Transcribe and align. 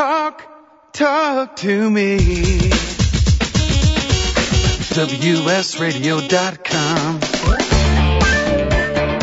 Talk, 0.00 0.40
talk 0.94 1.56
to 1.56 1.90
me. 1.90 2.16
WSRadio.com. 4.96 7.20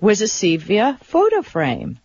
was 0.00 0.20
a 0.20 0.26
Ceiva 0.26 1.00
photo 1.00 1.42
frame. 1.42 1.98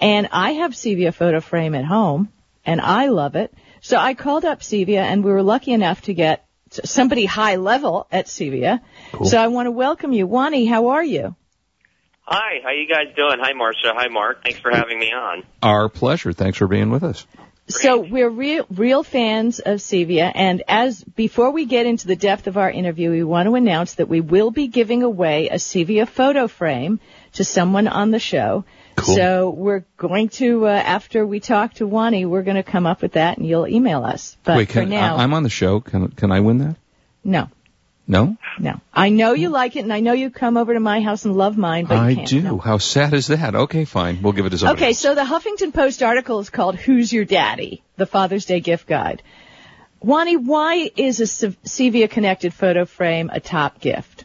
And 0.00 0.28
I 0.32 0.52
have 0.52 0.72
Ceiva 0.72 1.14
photo 1.14 1.40
frame 1.40 1.74
at 1.74 1.84
home 1.84 2.30
and 2.66 2.80
I 2.80 3.06
love 3.06 3.36
it. 3.36 3.52
So 3.80 3.96
I 3.96 4.14
called 4.14 4.44
up 4.44 4.60
Ceiva 4.60 4.96
and 4.96 5.24
we 5.24 5.30
were 5.30 5.42
lucky 5.42 5.72
enough 5.72 6.02
to 6.02 6.14
get 6.14 6.43
somebody 6.84 7.24
high 7.24 7.56
level 7.56 8.06
at 8.10 8.26
Ceiva. 8.26 8.80
So 9.24 9.38
I 9.38 9.48
want 9.48 9.66
to 9.66 9.70
welcome 9.70 10.12
you. 10.12 10.26
Wani, 10.26 10.66
how 10.66 10.88
are 10.88 11.04
you? 11.04 11.34
Hi, 12.22 12.60
how 12.62 12.70
you 12.70 12.88
guys 12.88 13.14
doing? 13.14 13.36
Hi, 13.38 13.52
Marsha. 13.52 13.94
Hi, 13.94 14.08
Marc. 14.08 14.42
Thanks 14.42 14.58
for 14.58 14.70
having 14.70 14.98
me 14.98 15.12
on. 15.12 15.42
Our 15.62 15.90
pleasure. 15.90 16.32
Thanks 16.32 16.56
for 16.56 16.66
being 16.66 16.90
with 16.90 17.02
us. 17.02 17.26
So 17.66 17.98
we're 17.98 18.28
real, 18.28 18.66
real 18.70 19.02
fans 19.02 19.58
of 19.58 19.78
Ceiva, 19.78 20.32
and 20.34 20.62
as 20.68 21.02
before 21.02 21.50
we 21.50 21.64
get 21.64 21.86
into 21.86 22.06
the 22.06 22.16
depth 22.16 22.46
of 22.46 22.58
our 22.58 22.70
interview, 22.70 23.10
we 23.10 23.24
want 23.24 23.46
to 23.46 23.54
announce 23.54 23.94
that 23.94 24.08
we 24.08 24.20
will 24.20 24.50
be 24.50 24.68
giving 24.68 25.02
away 25.02 25.48
a 25.48 25.54
Ceiva 25.54 26.06
photo 26.06 26.46
frame 26.46 27.00
to 27.34 27.44
someone 27.44 27.88
on 27.88 28.10
the 28.10 28.18
show. 28.18 28.66
Cool. 28.96 29.16
So 29.16 29.50
we're 29.50 29.84
going 29.96 30.28
to, 30.30 30.66
uh, 30.66 30.70
after 30.70 31.26
we 31.26 31.40
talk 31.40 31.74
to 31.74 31.86
Wani, 31.86 32.24
we're 32.24 32.42
going 32.42 32.56
to 32.56 32.62
come 32.62 32.86
up 32.86 33.02
with 33.02 33.12
that, 33.12 33.38
and 33.38 33.46
you'll 33.46 33.66
email 33.68 34.04
us. 34.04 34.36
But 34.44 34.56
Wait, 34.56 34.70
for 34.70 34.84
now, 34.86 35.16
I, 35.16 35.22
I'm 35.24 35.34
on 35.34 35.42
the 35.42 35.50
show. 35.50 35.80
Can 35.80 36.08
can 36.08 36.30
I 36.32 36.40
win 36.40 36.58
that? 36.58 36.76
no, 37.24 37.48
No? 38.06 38.36
no. 38.58 38.80
I 38.92 39.08
know 39.08 39.32
you 39.32 39.48
like 39.48 39.76
it, 39.76 39.80
and 39.80 39.92
I 39.92 40.00
know 40.00 40.12
you 40.12 40.30
come 40.30 40.56
over 40.56 40.72
to 40.74 40.80
my 40.80 41.00
house 41.00 41.24
and 41.24 41.34
love 41.34 41.56
mine, 41.56 41.86
but 41.86 41.98
I 41.98 42.14
do. 42.14 42.40
no. 42.40 42.58
How 42.58 42.78
sad 42.78 43.14
is 43.14 43.26
that? 43.28 43.54
Okay, 43.54 43.84
fine. 43.84 44.22
We'll 44.22 44.32
give 44.32 44.46
it 44.46 44.50
to 44.50 44.58
somebody. 44.58 44.78
Okay, 44.78 44.88
else. 44.88 44.98
so 44.98 45.14
the 45.14 45.22
Huffington 45.24 45.72
Post 45.74 46.02
article 46.02 46.38
is 46.40 46.50
called 46.50 46.76
"Who's 46.76 47.12
Your 47.12 47.24
Daddy?" 47.24 47.82
The 47.96 48.06
Father's 48.06 48.44
Day 48.46 48.60
Gift 48.60 48.86
Guide. 48.86 49.22
Wani, 50.00 50.36
why 50.36 50.90
is 50.96 51.20
a 51.20 51.26
Se- 51.26 51.56
Ceiva 51.64 52.10
connected 52.10 52.52
photo 52.52 52.84
frame 52.84 53.30
a 53.32 53.40
top 53.40 53.80
gift? 53.80 54.24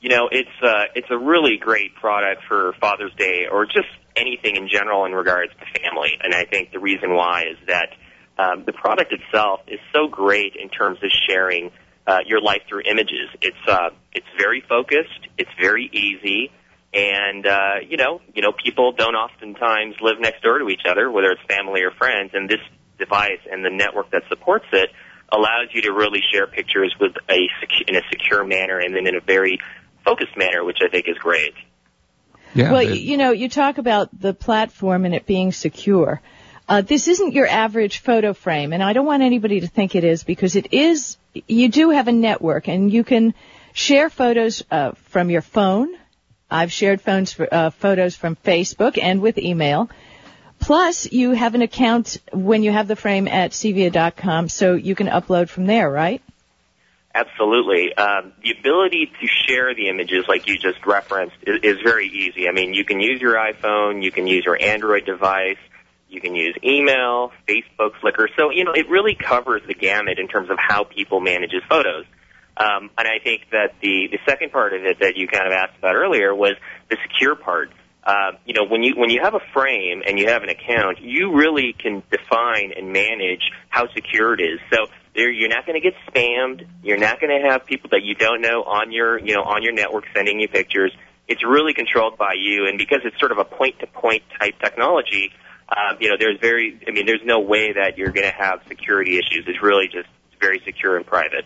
You 0.00 0.08
know, 0.08 0.28
it's 0.32 0.48
uh, 0.62 0.84
it's 0.94 1.08
a 1.10 1.18
really 1.18 1.58
great 1.58 1.94
product 1.94 2.42
for 2.48 2.74
Father's 2.80 3.14
Day 3.16 3.46
or 3.50 3.66
just 3.66 3.88
anything 4.16 4.56
in 4.56 4.68
general 4.68 5.04
in 5.04 5.12
regards 5.12 5.52
to 5.52 5.80
family. 5.80 6.18
And 6.22 6.34
I 6.34 6.44
think 6.44 6.72
the 6.72 6.78
reason 6.78 7.14
why 7.14 7.44
is 7.50 7.58
that 7.66 7.90
um, 8.38 8.64
the 8.64 8.72
product 8.72 9.12
itself 9.12 9.60
is 9.68 9.78
so 9.92 10.08
great 10.08 10.56
in 10.56 10.70
terms 10.70 10.98
of 11.02 11.10
sharing 11.28 11.70
uh, 12.06 12.20
your 12.26 12.40
life 12.40 12.62
through 12.68 12.82
images. 12.90 13.28
It's 13.42 13.68
uh, 13.68 13.90
it's 14.12 14.26
very 14.38 14.62
focused. 14.66 15.28
It's 15.36 15.50
very 15.60 15.90
easy. 15.92 16.50
And 16.94 17.46
uh, 17.46 17.74
you 17.86 17.98
know, 17.98 18.20
you 18.34 18.40
know, 18.42 18.52
people 18.52 18.92
don't 18.92 19.14
oftentimes 19.14 19.96
live 20.00 20.18
next 20.18 20.42
door 20.42 20.58
to 20.58 20.68
each 20.70 20.86
other, 20.88 21.10
whether 21.10 21.30
it's 21.30 21.42
family 21.46 21.82
or 21.82 21.90
friends. 21.90 22.30
And 22.32 22.48
this 22.48 22.60
device 22.98 23.40
and 23.50 23.64
the 23.64 23.70
network 23.70 24.10
that 24.12 24.22
supports 24.28 24.66
it 24.72 24.90
allows 25.32 25.68
you 25.72 25.82
to 25.82 25.92
really 25.92 26.20
share 26.32 26.46
pictures 26.46 26.94
with 27.00 27.12
a 27.28 27.48
secu- 27.62 27.88
in 27.88 27.96
a 27.96 28.02
secure 28.10 28.44
manner 28.44 28.78
and 28.78 28.94
then 28.94 29.06
in 29.06 29.14
a 29.14 29.20
very 29.20 29.58
focused 30.04 30.36
manner, 30.36 30.64
which 30.64 30.78
I 30.82 30.88
think 30.88 31.08
is 31.08 31.16
great. 31.18 31.54
yeah, 32.54 32.72
well, 32.72 32.80
it- 32.80 32.98
you 33.00 33.16
know, 33.16 33.30
you 33.32 33.48
talk 33.48 33.78
about 33.78 34.08
the 34.18 34.34
platform 34.34 35.04
and 35.04 35.14
it 35.14 35.26
being 35.26 35.52
secure. 35.52 36.20
Uh, 36.68 36.80
this 36.82 37.08
isn't 37.08 37.32
your 37.32 37.48
average 37.48 37.98
photo 37.98 38.32
frame, 38.32 38.72
and 38.72 38.82
I 38.82 38.92
don't 38.92 39.06
want 39.06 39.22
anybody 39.24 39.60
to 39.60 39.66
think 39.66 39.94
it 39.96 40.04
is 40.04 40.22
because 40.22 40.54
it 40.54 40.72
is. 40.72 41.16
You 41.48 41.68
do 41.68 41.90
have 41.90 42.06
a 42.06 42.12
network, 42.12 42.68
and 42.68 42.92
you 42.92 43.02
can 43.02 43.34
share 43.72 44.08
photos 44.08 44.62
uh, 44.70 44.92
from 45.06 45.30
your 45.30 45.42
phone. 45.42 45.92
I've 46.48 46.72
shared 46.72 47.00
phones 47.00 47.32
for, 47.32 47.52
uh, 47.52 47.70
photos 47.70 48.14
from 48.16 48.36
Facebook 48.36 48.98
and 49.02 49.20
with 49.20 49.38
email. 49.38 49.90
Plus, 50.60 51.10
you 51.10 51.30
have 51.32 51.54
an 51.54 51.62
account 51.62 52.18
when 52.32 52.62
you 52.62 52.70
have 52.70 52.86
the 52.86 52.96
frame 52.96 53.26
at 53.26 53.52
ceiva.com, 53.52 54.48
so 54.48 54.74
you 54.74 54.94
can 54.94 55.06
upload 55.08 55.48
from 55.48 55.66
there, 55.66 55.90
right? 55.90 56.22
Absolutely. 57.12 57.92
Um, 57.94 58.32
the 58.42 58.54
ability 58.58 59.10
to 59.20 59.26
share 59.26 59.74
the 59.74 59.88
images, 59.88 60.26
like 60.28 60.46
you 60.46 60.56
just 60.56 60.86
referenced, 60.86 61.36
is, 61.42 61.58
is 61.62 61.76
very 61.82 62.06
easy. 62.06 62.48
I 62.48 62.52
mean, 62.52 62.72
you 62.72 62.84
can 62.84 63.00
use 63.00 63.20
your 63.20 63.34
iPhone, 63.34 64.04
you 64.04 64.12
can 64.12 64.28
use 64.28 64.44
your 64.44 64.56
Android 64.60 65.06
device, 65.06 65.58
you 66.08 66.20
can 66.20 66.36
use 66.36 66.54
email, 66.62 67.32
Facebook, 67.48 67.92
Flickr. 68.02 68.28
So, 68.36 68.50
you 68.50 68.64
know, 68.64 68.72
it 68.72 68.88
really 68.88 69.16
covers 69.16 69.62
the 69.66 69.74
gamut 69.74 70.18
in 70.18 70.28
terms 70.28 70.50
of 70.50 70.58
how 70.58 70.84
people 70.84 71.20
manages 71.20 71.62
photos. 71.68 72.04
Um, 72.56 72.90
and 72.96 73.08
I 73.08 73.18
think 73.22 73.46
that 73.50 73.74
the, 73.80 74.08
the 74.10 74.18
second 74.28 74.52
part 74.52 74.72
of 74.72 74.84
it 74.84 75.00
that 75.00 75.16
you 75.16 75.26
kind 75.26 75.46
of 75.46 75.52
asked 75.52 75.78
about 75.78 75.96
earlier 75.96 76.34
was 76.34 76.54
the 76.90 76.96
secure 77.08 77.34
part. 77.34 77.70
Uh, 78.04 78.32
you 78.44 78.54
know, 78.54 78.64
when 78.64 78.82
you 78.82 78.94
when 78.96 79.10
you 79.10 79.20
have 79.22 79.34
a 79.34 79.40
frame 79.52 80.02
and 80.06 80.18
you 80.18 80.28
have 80.28 80.42
an 80.42 80.48
account, 80.48 81.00
you 81.00 81.34
really 81.34 81.74
can 81.78 82.02
define 82.10 82.72
and 82.76 82.92
manage 82.92 83.42
how 83.68 83.88
secure 83.92 84.32
it 84.34 84.40
is. 84.40 84.58
So 84.72 84.86
there, 85.14 85.30
you're 85.30 85.48
not 85.48 85.66
going 85.66 85.80
to 85.80 85.90
get 85.90 85.94
spammed. 86.08 86.66
You're 86.82 86.98
not 86.98 87.20
going 87.20 87.40
to 87.40 87.48
have 87.48 87.66
people 87.66 87.90
that 87.90 88.02
you 88.02 88.14
don't 88.14 88.40
know 88.40 88.62
on 88.62 88.92
your 88.92 89.18
you 89.18 89.34
know 89.34 89.42
on 89.42 89.62
your 89.62 89.72
network 89.72 90.04
sending 90.14 90.40
you 90.40 90.48
pictures. 90.48 90.92
It's 91.28 91.44
really 91.44 91.74
controlled 91.74 92.18
by 92.18 92.34
you, 92.36 92.66
and 92.66 92.76
because 92.76 93.00
it's 93.04 93.18
sort 93.20 93.30
of 93.30 93.38
a 93.38 93.44
point-to-point 93.44 94.24
type 94.40 94.54
technology, 94.60 95.32
uh, 95.68 95.94
you 96.00 96.08
know, 96.08 96.16
there's 96.18 96.40
very, 96.40 96.80
I 96.86 96.90
mean, 96.90 97.06
there's 97.06 97.24
no 97.24 97.38
way 97.38 97.72
that 97.72 97.96
you're 97.96 98.10
going 98.10 98.28
to 98.28 98.36
have 98.36 98.62
security 98.66 99.12
issues. 99.12 99.44
It's 99.46 99.62
really 99.62 99.86
just 99.86 100.08
very 100.40 100.60
secure 100.64 100.96
and 100.96 101.06
private. 101.06 101.44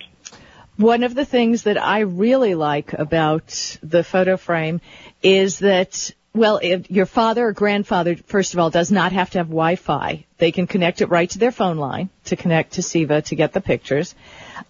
One 0.77 1.03
of 1.03 1.15
the 1.15 1.27
things 1.27 1.65
that 1.65 1.77
I 1.77 2.01
really 2.01 2.55
like 2.55 2.95
about 2.95 3.79
the 3.83 4.03
photo 4.03 4.39
frame 4.39 4.81
is 5.23 5.59
that, 5.59 6.11
well, 6.35 6.59
if 6.61 6.91
your 6.91 7.07
father 7.07 7.47
or 7.47 7.53
grandfather, 7.53 8.17
first 8.17 8.55
of 8.55 8.61
all, 8.61 8.69
does 8.69 8.91
not 8.91 9.13
have 9.13 9.31
to 9.31 9.39
have 9.39 9.47
Wi-Fi. 9.47 10.27
They 10.39 10.51
can 10.51 10.67
connect 10.67 11.01
it 11.01 11.07
right 11.07 11.31
to 11.31 11.39
their 11.39 11.53
phone 11.53 11.77
line 11.77 12.11
to 12.25 12.35
connect 12.35 12.73
to 12.73 12.81
Ceiva 12.81 13.25
to 13.27 13.37
get 13.37 13.53
the 13.53 13.61
pictures. 13.61 14.17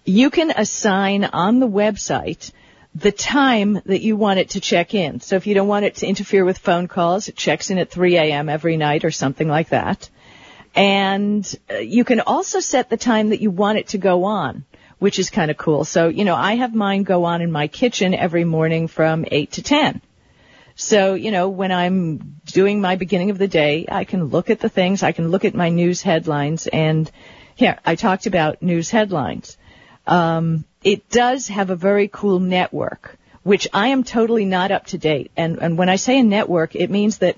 You 0.05 0.29
can 0.29 0.51
assign 0.51 1.23
on 1.23 1.59
the 1.59 1.67
website 1.67 2.51
the 2.93 3.11
time 3.11 3.81
that 3.87 4.01
you 4.01 4.15
want 4.15 4.39
it 4.39 4.51
to 4.51 4.59
check 4.61 4.93
in. 4.93 5.19
So 5.21 5.37
if 5.37 5.47
you 5.47 5.55
don't 5.55 5.67
want 5.67 5.85
it 5.85 5.95
to 5.97 6.07
interfere 6.07 6.45
with 6.45 6.59
phone 6.59 6.87
calls, 6.87 7.27
it 7.29 7.35
checks 7.35 7.71
in 7.71 7.79
at 7.79 7.89
3 7.89 8.15
a.m. 8.15 8.47
every 8.47 8.77
night 8.77 9.03
or 9.03 9.11
something 9.11 9.47
like 9.47 9.69
that. 9.69 10.07
And 10.75 11.59
uh, 11.69 11.77
you 11.77 12.03
can 12.03 12.19
also 12.19 12.59
set 12.59 12.91
the 12.91 12.97
time 12.97 13.29
that 13.29 13.41
you 13.41 13.49
want 13.49 13.79
it 13.79 13.87
to 13.89 13.97
go 13.97 14.25
on, 14.25 14.65
which 14.99 15.17
is 15.17 15.31
kind 15.31 15.49
of 15.49 15.57
cool. 15.57 15.83
So, 15.83 16.09
you 16.09 16.25
know, 16.25 16.35
I 16.35 16.57
have 16.57 16.75
mine 16.75 17.03
go 17.03 17.23
on 17.23 17.41
in 17.41 17.51
my 17.51 17.67
kitchen 17.67 18.13
every 18.13 18.45
morning 18.45 18.87
from 18.87 19.25
8 19.29 19.53
to 19.53 19.63
10. 19.63 20.01
So, 20.75 21.13
you 21.13 21.31
know, 21.31 21.49
when 21.49 21.71
I'm 21.71 22.41
doing 22.45 22.81
my 22.81 22.97
beginning 22.97 23.29
of 23.29 23.37
the 23.37 23.47
day, 23.47 23.85
I 23.89 24.03
can 24.03 24.25
look 24.25 24.49
at 24.49 24.59
the 24.59 24.69
things, 24.69 25.03
I 25.03 25.13
can 25.13 25.29
look 25.29 25.45
at 25.45 25.55
my 25.55 25.69
news 25.69 26.01
headlines, 26.01 26.67
and 26.67 27.09
here, 27.55 27.79
I 27.85 27.95
talked 27.95 28.25
about 28.25 28.61
news 28.61 28.89
headlines. 28.89 29.57
Um, 30.05 30.65
it 30.83 31.09
does 31.09 31.47
have 31.47 31.69
a 31.69 31.75
very 31.75 32.09
cool 32.09 32.39
network, 32.39 33.17
which 33.43 33.67
I 33.73 33.87
am 33.87 34.03
totally 34.03 34.43
not 34.43 34.71
up 34.71 34.87
to 34.87 34.97
date. 34.97 35.31
And, 35.37 35.59
and 35.59 35.77
when 35.77 35.87
I 35.87 35.95
say 35.95 36.19
a 36.19 36.23
network, 36.23 36.75
it 36.75 36.89
means 36.89 37.19
that 37.19 37.37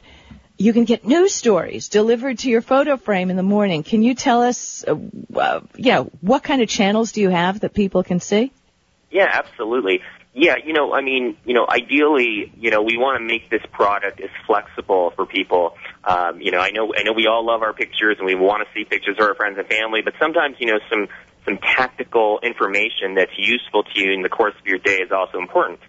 you 0.58 0.74
can 0.74 0.86
get 0.86 1.06
news 1.06 1.36
stories 1.36 1.88
delivered 1.88 2.40
to 2.40 2.50
your 2.50 2.62
photo 2.62 2.98
frame 2.98 3.30
in 3.30 3.38
the 3.38 3.44
morning. 3.44 3.84
Can 3.84 4.02
you 4.02 4.16
tell 4.16 4.42
us, 4.42 4.84
uh, 4.88 4.96
uh, 5.36 5.62
yeah, 5.76 6.00
what 6.22 6.42
kind 6.42 6.64
of 6.64 6.68
channels 6.68 7.12
do 7.12 7.22
you 7.22 7.30
have 7.30 7.60
that 7.60 7.76
people 7.76 8.04
can 8.04 8.20
see? 8.20 8.52
Yeah, 9.12 9.30
absolutely. 9.32 10.02
Yeah, 10.40 10.54
you 10.64 10.72
know, 10.72 10.94
I 10.94 11.02
mean, 11.02 11.36
you 11.46 11.56
know, 11.56 11.66
ideally, 11.68 12.54
you 12.56 12.70
know, 12.70 12.84
we 12.84 12.96
want 12.96 13.20
to 13.20 13.26
make 13.26 13.50
this 13.50 13.64
product 13.72 14.22
as 14.22 14.30
flexible 14.46 15.12
for 15.16 15.26
people. 15.26 15.74
Um, 16.04 16.40
you 16.40 16.52
know, 16.52 16.60
I 16.60 16.70
know, 16.70 16.94
I 16.96 17.02
know 17.02 17.14
we 17.14 17.26
all 17.26 17.44
love 17.44 17.64
our 17.64 17.74
pictures 17.74 18.18
and 18.20 18.28
we 18.28 18.36
want 18.36 18.62
to 18.62 18.72
see 18.72 18.86
pictures 18.86 19.16
of 19.20 19.26
our 19.26 19.34
friends 19.34 19.58
and 19.58 19.68
family, 19.68 20.02
but 20.06 20.14
sometimes, 20.20 20.58
you 20.60 20.68
know, 20.68 20.78
some 20.92 21.08
some 21.44 21.58
tactical 21.58 22.40
information 22.44 23.16
that's 23.16 23.32
useful 23.36 23.82
to 23.82 24.00
you 24.00 24.14
in 24.14 24.22
the 24.22 24.30
course 24.30 24.54
of 24.60 24.68
your 24.68 24.78
day 24.78 24.98
is 24.98 25.12
also 25.12 25.40
important. 25.40 25.80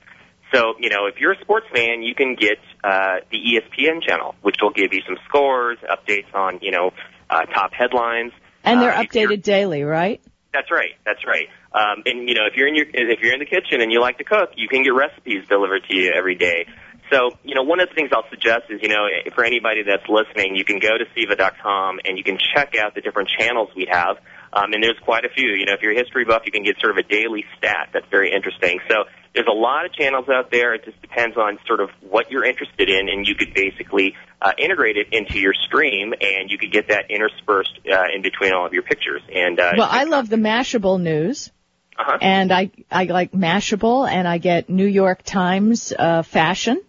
So, 0.54 0.74
you 0.78 0.88
know, 0.88 1.04
if 1.12 1.20
you're 1.20 1.32
a 1.32 1.40
sports 1.40 1.66
fan, 1.74 2.02
you 2.02 2.14
can 2.14 2.34
get 2.34 2.56
uh, 2.82 3.16
the 3.30 3.36
ESPN 3.36 4.00
channel, 4.00 4.34
which 4.40 4.56
will 4.62 4.70
give 4.70 4.94
you 4.94 5.02
some 5.06 5.18
scores, 5.28 5.76
updates 5.82 6.32
on, 6.32 6.60
you 6.62 6.70
know, 6.70 6.92
uh, 7.28 7.42
top 7.52 7.72
headlines. 7.74 8.32
And 8.64 8.80
they're 8.80 8.94
Uh, 8.94 9.02
updated 9.02 9.42
daily, 9.42 9.82
right? 9.82 10.22
That's 10.52 10.70
right. 10.70 10.96
That's 11.04 11.24
right. 11.26 11.48
Um, 11.72 12.02
and 12.06 12.28
you 12.28 12.34
know, 12.34 12.46
if 12.50 12.56
you're 12.56 12.68
in 12.68 12.74
your 12.74 12.86
if 12.88 13.20
you're 13.20 13.32
in 13.32 13.38
the 13.38 13.46
kitchen 13.46 13.80
and 13.80 13.92
you 13.92 14.00
like 14.00 14.18
to 14.18 14.24
cook, 14.24 14.50
you 14.56 14.68
can 14.68 14.82
get 14.82 14.94
recipes 14.94 15.46
delivered 15.48 15.84
to 15.90 15.94
you 15.94 16.12
every 16.16 16.36
day. 16.36 16.66
So, 17.10 17.30
you 17.42 17.54
know, 17.54 17.62
one 17.62 17.80
of 17.80 17.88
the 17.88 17.94
things 17.94 18.10
I'll 18.12 18.28
suggest 18.28 18.68
is, 18.68 18.80
you 18.82 18.88
know, 18.88 19.08
for 19.34 19.44
anybody 19.44 19.82
that's 19.82 20.06
listening, 20.08 20.56
you 20.56 20.64
can 20.64 20.78
go 20.78 20.98
to 20.98 21.04
Ceiva.com 21.16 22.00
and 22.04 22.18
you 22.18 22.24
can 22.24 22.36
check 22.36 22.76
out 22.76 22.94
the 22.94 23.00
different 23.00 23.30
channels 23.38 23.70
we 23.74 23.88
have. 23.90 24.18
Um, 24.52 24.72
and 24.72 24.82
there's 24.82 24.98
quite 25.04 25.24
a 25.24 25.28
few. 25.28 25.48
You 25.50 25.66
know, 25.66 25.72
if 25.72 25.80
you're 25.80 25.92
a 25.92 25.98
history 25.98 26.24
buff, 26.24 26.42
you 26.44 26.52
can 26.52 26.64
get 26.64 26.80
sort 26.80 26.92
of 26.92 26.98
a 26.98 27.08
daily 27.08 27.44
stat. 27.56 27.90
That's 27.92 28.08
very 28.10 28.32
interesting. 28.32 28.80
So 28.88 29.04
there's 29.38 29.46
a 29.46 29.52
lot 29.56 29.86
of 29.86 29.92
channels 29.92 30.28
out 30.28 30.50
there. 30.50 30.74
It 30.74 30.84
just 30.84 31.00
depends 31.00 31.36
on 31.36 31.60
sort 31.64 31.78
of 31.78 31.90
what 32.00 32.32
you're 32.32 32.44
interested 32.44 32.88
in, 32.88 33.08
and 33.08 33.24
you 33.24 33.36
could 33.36 33.54
basically 33.54 34.16
uh, 34.42 34.50
integrate 34.58 34.96
it 34.96 35.12
into 35.12 35.38
your 35.38 35.54
stream, 35.54 36.12
and 36.20 36.50
you 36.50 36.58
could 36.58 36.72
get 36.72 36.88
that 36.88 37.08
interspersed 37.08 37.78
uh, 37.88 38.02
in 38.12 38.22
between 38.22 38.52
all 38.52 38.66
of 38.66 38.72
your 38.72 38.82
pictures. 38.82 39.22
And 39.32 39.60
uh, 39.60 39.74
Well, 39.76 39.88
I 39.88 40.04
love 40.04 40.28
the 40.28 40.38
Mashable 40.38 41.00
news. 41.00 41.52
Uh-huh. 41.96 42.18
And 42.20 42.52
I, 42.52 42.72
I 42.90 43.04
like 43.04 43.30
Mashable 43.30 44.08
and 44.08 44.26
I 44.26 44.38
get 44.38 44.68
New 44.68 44.86
York 44.86 45.22
Times, 45.22 45.92
uh, 45.96 46.22
fashion. 46.22 46.82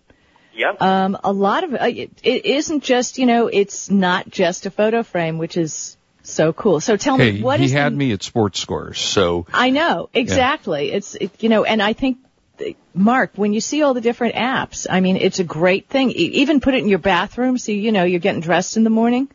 Yep. 0.55 0.81
Um, 0.81 1.17
a 1.23 1.31
lot 1.31 1.63
of, 1.63 1.73
uh, 1.73 1.85
it, 1.85 2.11
it 2.23 2.45
isn't 2.45 2.83
just, 2.83 3.19
you 3.19 3.27
know, 3.27 3.47
it's 3.47 3.91
not 3.91 4.29
just 4.29 4.65
a 4.65 4.71
photo 4.71 5.03
frame, 5.03 5.37
which 5.37 5.55
is 5.55 5.97
so 6.23 6.51
cool. 6.53 6.79
So 6.79 6.97
tell 6.97 7.17
Hey, 7.17 7.31
me, 7.33 7.41
what 7.41 7.59
he 7.59 7.67
is 7.67 7.71
had 7.71 7.93
the, 7.93 7.97
me 7.97 8.11
at 8.11 8.21
sports 8.23 8.59
scores, 8.59 8.99
so 8.99 9.45
I 9.53 9.69
know, 9.69 10.09
exactly. 10.13 10.91
It's, 10.91 11.15
it, 11.15 11.31
you 11.41 11.49
know, 11.49 11.63
and 11.63 11.81
I 11.81 11.93
think, 11.93 12.17
Marc, 12.93 13.31
when 13.35 13.53
you 13.53 13.61
see 13.61 13.81
all 13.83 13.93
the 13.93 14.01
different 14.01 14.35
apps, 14.35 14.87
I 14.89 14.99
mean, 14.99 15.15
it's 15.17 15.39
a 15.39 15.43
great 15.43 15.87
thing. 15.87 16.11
Even 16.11 16.59
put 16.59 16.73
it 16.73 16.79
in 16.83 16.89
your 16.89 16.99
bathroom 16.99 17.57
so, 17.57 17.71
you 17.71 17.91
know, 17.91 18.03
you're 18.03 18.19
getting 18.19 18.41
dressed 18.41 18.77
in 18.77 18.83
the 18.83 18.89
morning. 18.89 19.29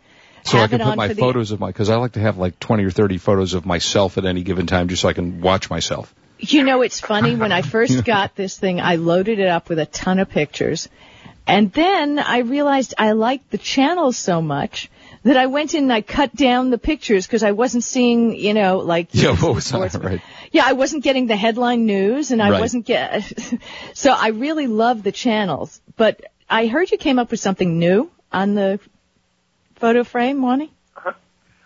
so 0.44 0.58
I 0.58 0.62
Have 0.62 0.70
can 0.70 0.80
it 0.80 0.84
put 0.84 0.96
my 0.96 1.08
for 1.08 1.14
the- 1.14 1.20
photos 1.20 1.50
of 1.50 1.60
my 1.60 1.68
because 1.68 1.88
I 1.90 1.96
like 1.96 2.12
to 2.12 2.20
have 2.20 2.36
like 2.36 2.58
twenty 2.60 2.84
or 2.84 2.90
thirty 2.90 3.18
photos 3.18 3.54
of 3.54 3.64
myself 3.64 4.18
at 4.18 4.24
any 4.24 4.42
given 4.42 4.66
time, 4.66 4.88
just 4.88 5.02
so 5.02 5.08
I 5.08 5.12
can 5.14 5.40
watch 5.40 5.70
myself. 5.70 6.14
You 6.38 6.64
know, 6.64 6.82
it's 6.82 7.00
funny. 7.00 7.36
When 7.36 7.52
I 7.52 7.62
first 7.76 8.04
got 8.04 8.34
this 8.34 8.58
thing, 8.58 8.80
I 8.80 8.96
loaded 8.96 9.38
it 9.38 9.48
up 9.48 9.68
with 9.68 9.78
a 9.78 9.86
ton 9.86 10.18
of 10.18 10.28
pictures. 10.28 10.88
And 11.46 11.70
then 11.72 12.18
I 12.18 12.38
realized 12.38 12.94
I 12.98 13.12
liked 13.12 13.50
the 13.50 13.58
channels 13.58 14.16
so 14.16 14.40
much 14.40 14.90
that 15.24 15.36
I 15.36 15.46
went 15.46 15.74
in 15.74 15.84
and 15.84 15.92
I 15.92 16.00
cut 16.00 16.34
down 16.34 16.70
the 16.70 16.78
pictures 16.78 17.26
because 17.26 17.42
I 17.42 17.52
wasn't 17.52 17.84
seeing, 17.84 18.34
you 18.34 18.54
know, 18.54 18.78
like. 18.78 19.08
Yeah, 19.12 19.36
what 19.36 19.54
was 19.54 19.70
that? 19.70 19.94
Right. 20.02 20.20
Yeah, 20.54 20.62
I 20.64 20.74
wasn't 20.74 21.02
getting 21.02 21.26
the 21.26 21.34
headline 21.34 21.84
news 21.84 22.30
and 22.30 22.40
I 22.40 22.50
Right. 22.50 22.60
wasn't 22.60 22.86
get, 22.86 23.24
so 23.94 24.12
I 24.12 24.28
really 24.28 24.68
love 24.68 25.02
the 25.02 25.10
channels. 25.10 25.80
But 25.96 26.20
I 26.48 26.68
heard 26.68 26.92
you 26.92 26.96
came 26.96 27.18
up 27.18 27.32
with 27.32 27.40
something 27.40 27.80
new 27.80 28.08
on 28.30 28.54
the 28.54 28.78
photo 29.74 30.04
frame, 30.04 30.42
Wani? 30.42 30.70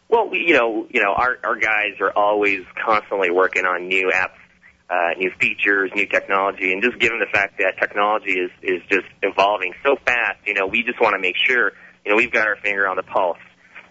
Well, 0.08 0.35
you 0.35 0.55
know, 0.55 0.87
you 0.88 1.02
know, 1.02 1.12
our 1.14 1.37
our 1.44 1.56
guys 1.56 2.00
are 2.00 2.11
always 2.17 2.61
constantly 2.82 3.31
working 3.31 3.67
on 3.67 3.88
new 3.88 4.11
apps, 4.11 4.40
uh, 4.88 5.19
new 5.19 5.32
features, 5.38 5.90
new 5.94 6.06
technology, 6.06 6.73
and 6.73 6.82
just 6.82 6.99
given 6.99 7.19
the 7.19 7.29
fact 7.31 7.58
that 7.58 7.75
technology 7.79 8.40
is 8.40 8.50
is 8.62 8.81
just 8.88 9.05
evolving 9.23 9.75
so 9.85 9.96
fast, 10.06 10.38
you 10.46 10.55
know, 10.55 10.67
we 10.67 10.82
just 10.82 10.99
want 10.99 11.12
to 11.12 11.19
make 11.20 11.37
sure, 11.37 11.73
you 12.06 12.11
know, 12.11 12.17
we've 12.17 12.32
got 12.32 12.46
our 12.46 12.56
finger 12.56 12.88
on 12.88 12.96
the 12.96 13.02
pulse. 13.02 13.37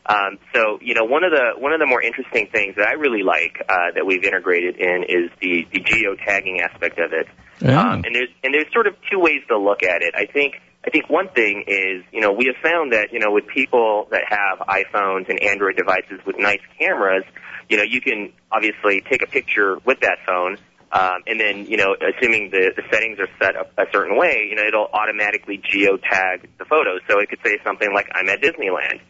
Um, 0.07 0.39
so, 0.55 0.79
you 0.81 0.93
know, 0.93 1.03
one 1.03 1.23
of 1.23 1.31
the 1.31 1.59
one 1.59 1.73
of 1.73 1.79
the 1.79 1.85
more 1.85 2.01
interesting 2.01 2.47
things 2.47 2.75
that 2.77 2.87
I 2.87 2.93
really 2.93 3.23
like 3.23 3.61
uh, 3.67 3.91
that 3.93 4.05
we've 4.05 4.23
integrated 4.23 4.77
in 4.77 5.03
is 5.03 5.29
the 5.41 5.67
the 5.73 5.81
geo 5.81 6.15
tagging 6.15 6.61
aspect 6.61 6.97
of 6.97 7.11
it. 7.11 7.27
Yeah. 7.59 7.81
Um, 7.81 8.03
and 8.05 8.15
there's 8.15 8.29
and 8.43 8.53
there's 8.53 8.71
sort 8.71 8.87
of 8.87 8.95
two 9.11 9.19
ways 9.19 9.41
to 9.49 9.57
look 9.57 9.83
at 9.83 10.01
it. 10.03 10.13
I 10.15 10.25
think 10.25 10.61
I 10.85 10.91
think 10.91 11.09
one 11.09 11.27
thing 11.29 11.65
is 11.67 12.05
you 12.13 12.21
know 12.21 12.31
we 12.31 12.45
have 12.45 12.55
found 12.63 12.93
that 12.93 13.11
you 13.11 13.19
know 13.19 13.31
with 13.31 13.47
people 13.47 14.07
that 14.11 14.23
have 14.29 14.59
iPhones 14.67 15.27
and 15.29 15.43
Android 15.43 15.75
devices 15.75 16.21
with 16.25 16.37
nice 16.39 16.61
cameras, 16.79 17.25
you 17.67 17.75
know 17.75 17.83
you 17.83 17.99
can 17.99 18.31
obviously 18.49 19.01
take 19.09 19.23
a 19.23 19.27
picture 19.27 19.77
with 19.83 19.99
that 20.01 20.19
phone. 20.25 20.57
Um, 20.89 21.21
and 21.27 21.37
then, 21.37 21.65
you 21.65 21.75
know, 21.75 21.97
assuming 21.99 22.49
the, 22.49 22.71
the 22.73 22.81
settings 22.89 23.19
are 23.19 23.27
set 23.41 23.57
up 23.57 23.73
a 23.77 23.83
certain 23.91 24.17
way, 24.17 24.47
you 24.49 24.55
know, 24.55 24.63
it'll 24.63 24.87
automatically 24.93 25.57
geotag 25.57 26.47
the 26.57 26.63
photos. 26.63 27.01
So 27.09 27.19
it 27.19 27.27
could 27.27 27.39
say 27.43 27.57
something 27.65 27.93
like, 27.93 28.07
I'm 28.15 28.29
at 28.29 28.39
Disneyland. 28.39 29.01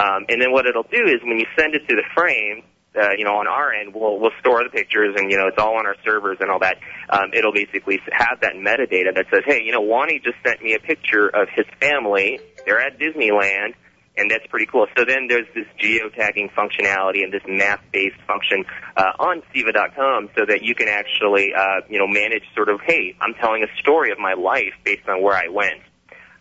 Um, 0.00 0.24
and 0.28 0.40
then 0.40 0.50
what 0.52 0.64
it'll 0.66 0.88
do 0.88 1.04
is 1.04 1.20
when 1.22 1.38
you 1.38 1.46
send 1.58 1.74
it 1.74 1.86
to 1.88 1.94
the 1.94 2.04
frame, 2.14 2.64
uh, 2.96 3.12
you 3.16 3.24
know, 3.24 3.36
on 3.36 3.46
our 3.46 3.72
end, 3.72 3.94
we'll 3.94 4.18
we'll 4.18 4.34
store 4.40 4.64
the 4.64 4.70
pictures, 4.70 5.14
and 5.16 5.30
you 5.30 5.36
know, 5.36 5.46
it's 5.46 5.58
all 5.58 5.76
on 5.78 5.86
our 5.86 5.96
servers 6.04 6.38
and 6.40 6.50
all 6.50 6.58
that. 6.58 6.78
Um, 7.10 7.30
it'll 7.32 7.52
basically 7.52 8.00
have 8.10 8.40
that 8.40 8.54
metadata 8.54 9.14
that 9.14 9.26
says, 9.30 9.42
hey, 9.46 9.62
you 9.62 9.72
know, 9.72 9.80
Wani 9.80 10.18
just 10.18 10.36
sent 10.44 10.62
me 10.62 10.74
a 10.74 10.80
picture 10.80 11.28
of 11.28 11.48
his 11.54 11.66
family. 11.80 12.40
They're 12.66 12.80
at 12.80 12.98
Disneyland, 12.98 13.74
and 14.16 14.30
that's 14.30 14.46
pretty 14.48 14.66
cool. 14.66 14.86
So 14.96 15.04
then 15.04 15.28
there's 15.28 15.46
this 15.54 15.66
geotagging 15.78 16.50
functionality 16.52 17.22
and 17.22 17.32
this 17.32 17.42
map-based 17.46 18.20
function 18.26 18.64
uh, 18.96 19.12
on 19.20 19.42
Ceiva.com, 19.54 20.30
so 20.36 20.46
that 20.46 20.62
you 20.62 20.74
can 20.74 20.88
actually, 20.88 21.52
uh, 21.54 21.86
you 21.88 21.98
know, 21.98 22.08
manage 22.08 22.42
sort 22.56 22.70
of, 22.70 22.80
hey, 22.84 23.14
I'm 23.20 23.34
telling 23.34 23.62
a 23.62 23.80
story 23.80 24.10
of 24.10 24.18
my 24.18 24.34
life 24.34 24.74
based 24.84 25.08
on 25.08 25.22
where 25.22 25.36
I 25.36 25.48
went. 25.48 25.82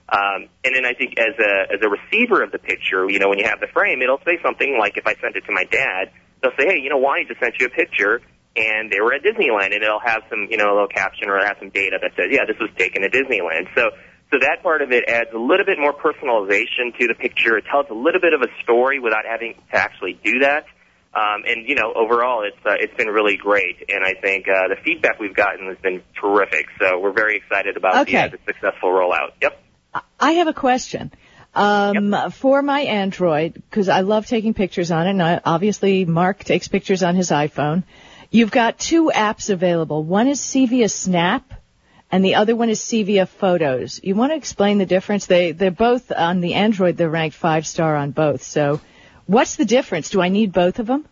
Um, 0.10 0.50
and 0.66 0.74
then 0.74 0.86
I 0.86 0.94
think 0.94 1.20
as 1.20 1.38
a 1.38 1.74
as 1.74 1.80
a 1.86 1.90
receiver 1.90 2.42
of 2.42 2.52
the 2.52 2.58
picture, 2.58 3.10
you 3.10 3.20
know, 3.20 3.30
when 3.30 3.38
you 3.38 3.46
have 3.46 3.60
the 3.60 3.70
frame, 3.74 4.02
it'll 4.02 4.22
say 4.26 4.42
something 4.42 4.78
like, 4.80 4.98
if 4.98 5.06
I 5.06 5.14
sent 5.22 5.36
it 5.36 5.46
to 5.46 5.54
my 5.54 5.66
dad, 5.66 6.10
they'll 6.42 6.56
say, 6.58 6.66
hey, 6.66 6.80
you 6.82 6.90
know, 6.90 6.98
Wani 6.98 7.26
just 7.26 7.40
sent 7.40 7.56
you 7.60 7.68
a 7.68 7.70
picture, 7.70 8.22
and 8.56 8.92
they 8.92 9.00
were 9.02 9.14
at 9.14 9.22
Disneyland, 9.22 9.76
and 9.76 9.84
it'll 9.84 10.02
have 10.04 10.24
some, 10.30 10.48
you 10.50 10.58
know, 10.58 10.66
a 10.66 10.74
little 10.74 10.90
caption 10.90 11.30
or 11.30 11.38
it'll 11.38 11.48
have 11.48 11.58
some 11.60 11.70
data 11.70 12.00
that 12.02 12.12
says, 12.18 12.34
yeah, 12.34 12.46
this 12.48 12.58
was 12.60 12.70
taken 12.78 13.04
at 13.04 13.12
Disneyland. 13.14 13.70
So 13.76 13.92
so 14.32 14.38
that 14.42 14.62
part 14.62 14.82
of 14.82 14.92
it 14.92 15.10
adds 15.10 15.30
a 15.34 15.40
little 15.40 15.66
bit 15.66 15.80
more 15.80 15.94
personalization 15.94 16.94
to 17.00 17.08
the 17.08 17.16
picture. 17.16 17.58
It 17.58 17.66
tells 17.70 17.88
a 17.90 17.96
little 17.96 18.22
bit 18.22 18.34
of 18.34 18.42
a 18.42 18.48
story 18.64 19.00
without 19.00 19.26
having 19.26 19.56
to 19.72 19.78
actually 19.78 20.20
do 20.24 20.40
that. 20.40 20.66
Um, 21.14 21.42
and 21.48 21.68
you 21.68 21.74
know, 21.74 21.92
overall, 21.96 22.46
it's 22.46 22.64
uh, 22.64 22.78
it's 22.80 22.94
been 22.96 23.08
really 23.08 23.36
great, 23.36 23.90
and 23.90 24.06
I 24.06 24.14
think 24.22 24.46
uh, 24.48 24.68
the 24.70 24.76
feedback 24.86 25.20
we've 25.20 25.36
gotten 25.36 25.66
has 25.68 25.78
been 25.82 26.04
terrific. 26.22 26.68
So 26.80 27.00
we're 27.00 27.14
very 27.14 27.38
excited 27.38 27.78
about 27.78 28.06
the, 28.06 28.16
uh, 28.16 28.28
the 28.30 28.38
successful 28.46 28.90
rollout. 28.90 29.34
Yep. 29.42 29.60
I 30.20 30.34
have 30.34 30.48
a 30.48 30.54
question. 30.54 31.12
Um, 31.56 32.16
for 32.32 32.62
my 32.62 32.82
Android, 32.82 33.54
because 33.54 33.90
I 33.90 34.02
love 34.02 34.28
taking 34.28 34.54
pictures 34.54 34.92
on 34.92 35.08
it, 35.08 35.12
and 35.12 35.24
I, 35.24 35.42
obviously 35.44 36.06
Marc 36.06 36.44
takes 36.44 36.68
pictures 36.68 37.02
on 37.02 37.16
his 37.16 37.32
iPhone. 37.32 37.84
You've 38.30 38.52
got 38.52 38.78
two 38.78 39.12
apps 39.14 39.50
available. 39.50 40.04
One 40.04 40.28
is 40.28 40.40
Ceiva 40.40 40.90
Snap, 40.92 41.52
and 42.12 42.24
the 42.24 42.36
other 42.36 42.56
one 42.56 42.70
is 42.70 42.80
Ceiva 42.80 43.28
Photos. 43.28 44.00
You 44.04 44.14
want 44.14 44.32
to 44.32 44.36
explain 44.36 44.78
the 44.78 44.86
difference? 44.86 45.26
They 45.26 45.52
they're 45.52 45.72
both 45.72 46.12
on 46.12 46.40
the 46.40 46.54
Android. 46.54 46.98
They're 46.98 47.10
ranked 47.10 47.36
five 47.36 47.66
star 47.66 47.96
on 47.96 48.12
both. 48.12 48.44
So, 48.44 48.80
what's 49.26 49.56
the 49.56 49.66
difference? 49.66 50.12
Do 50.12 50.22
I 50.22 50.30
need 50.30 50.54
both 50.54 50.78
of 50.78 50.86
them? 50.86 51.08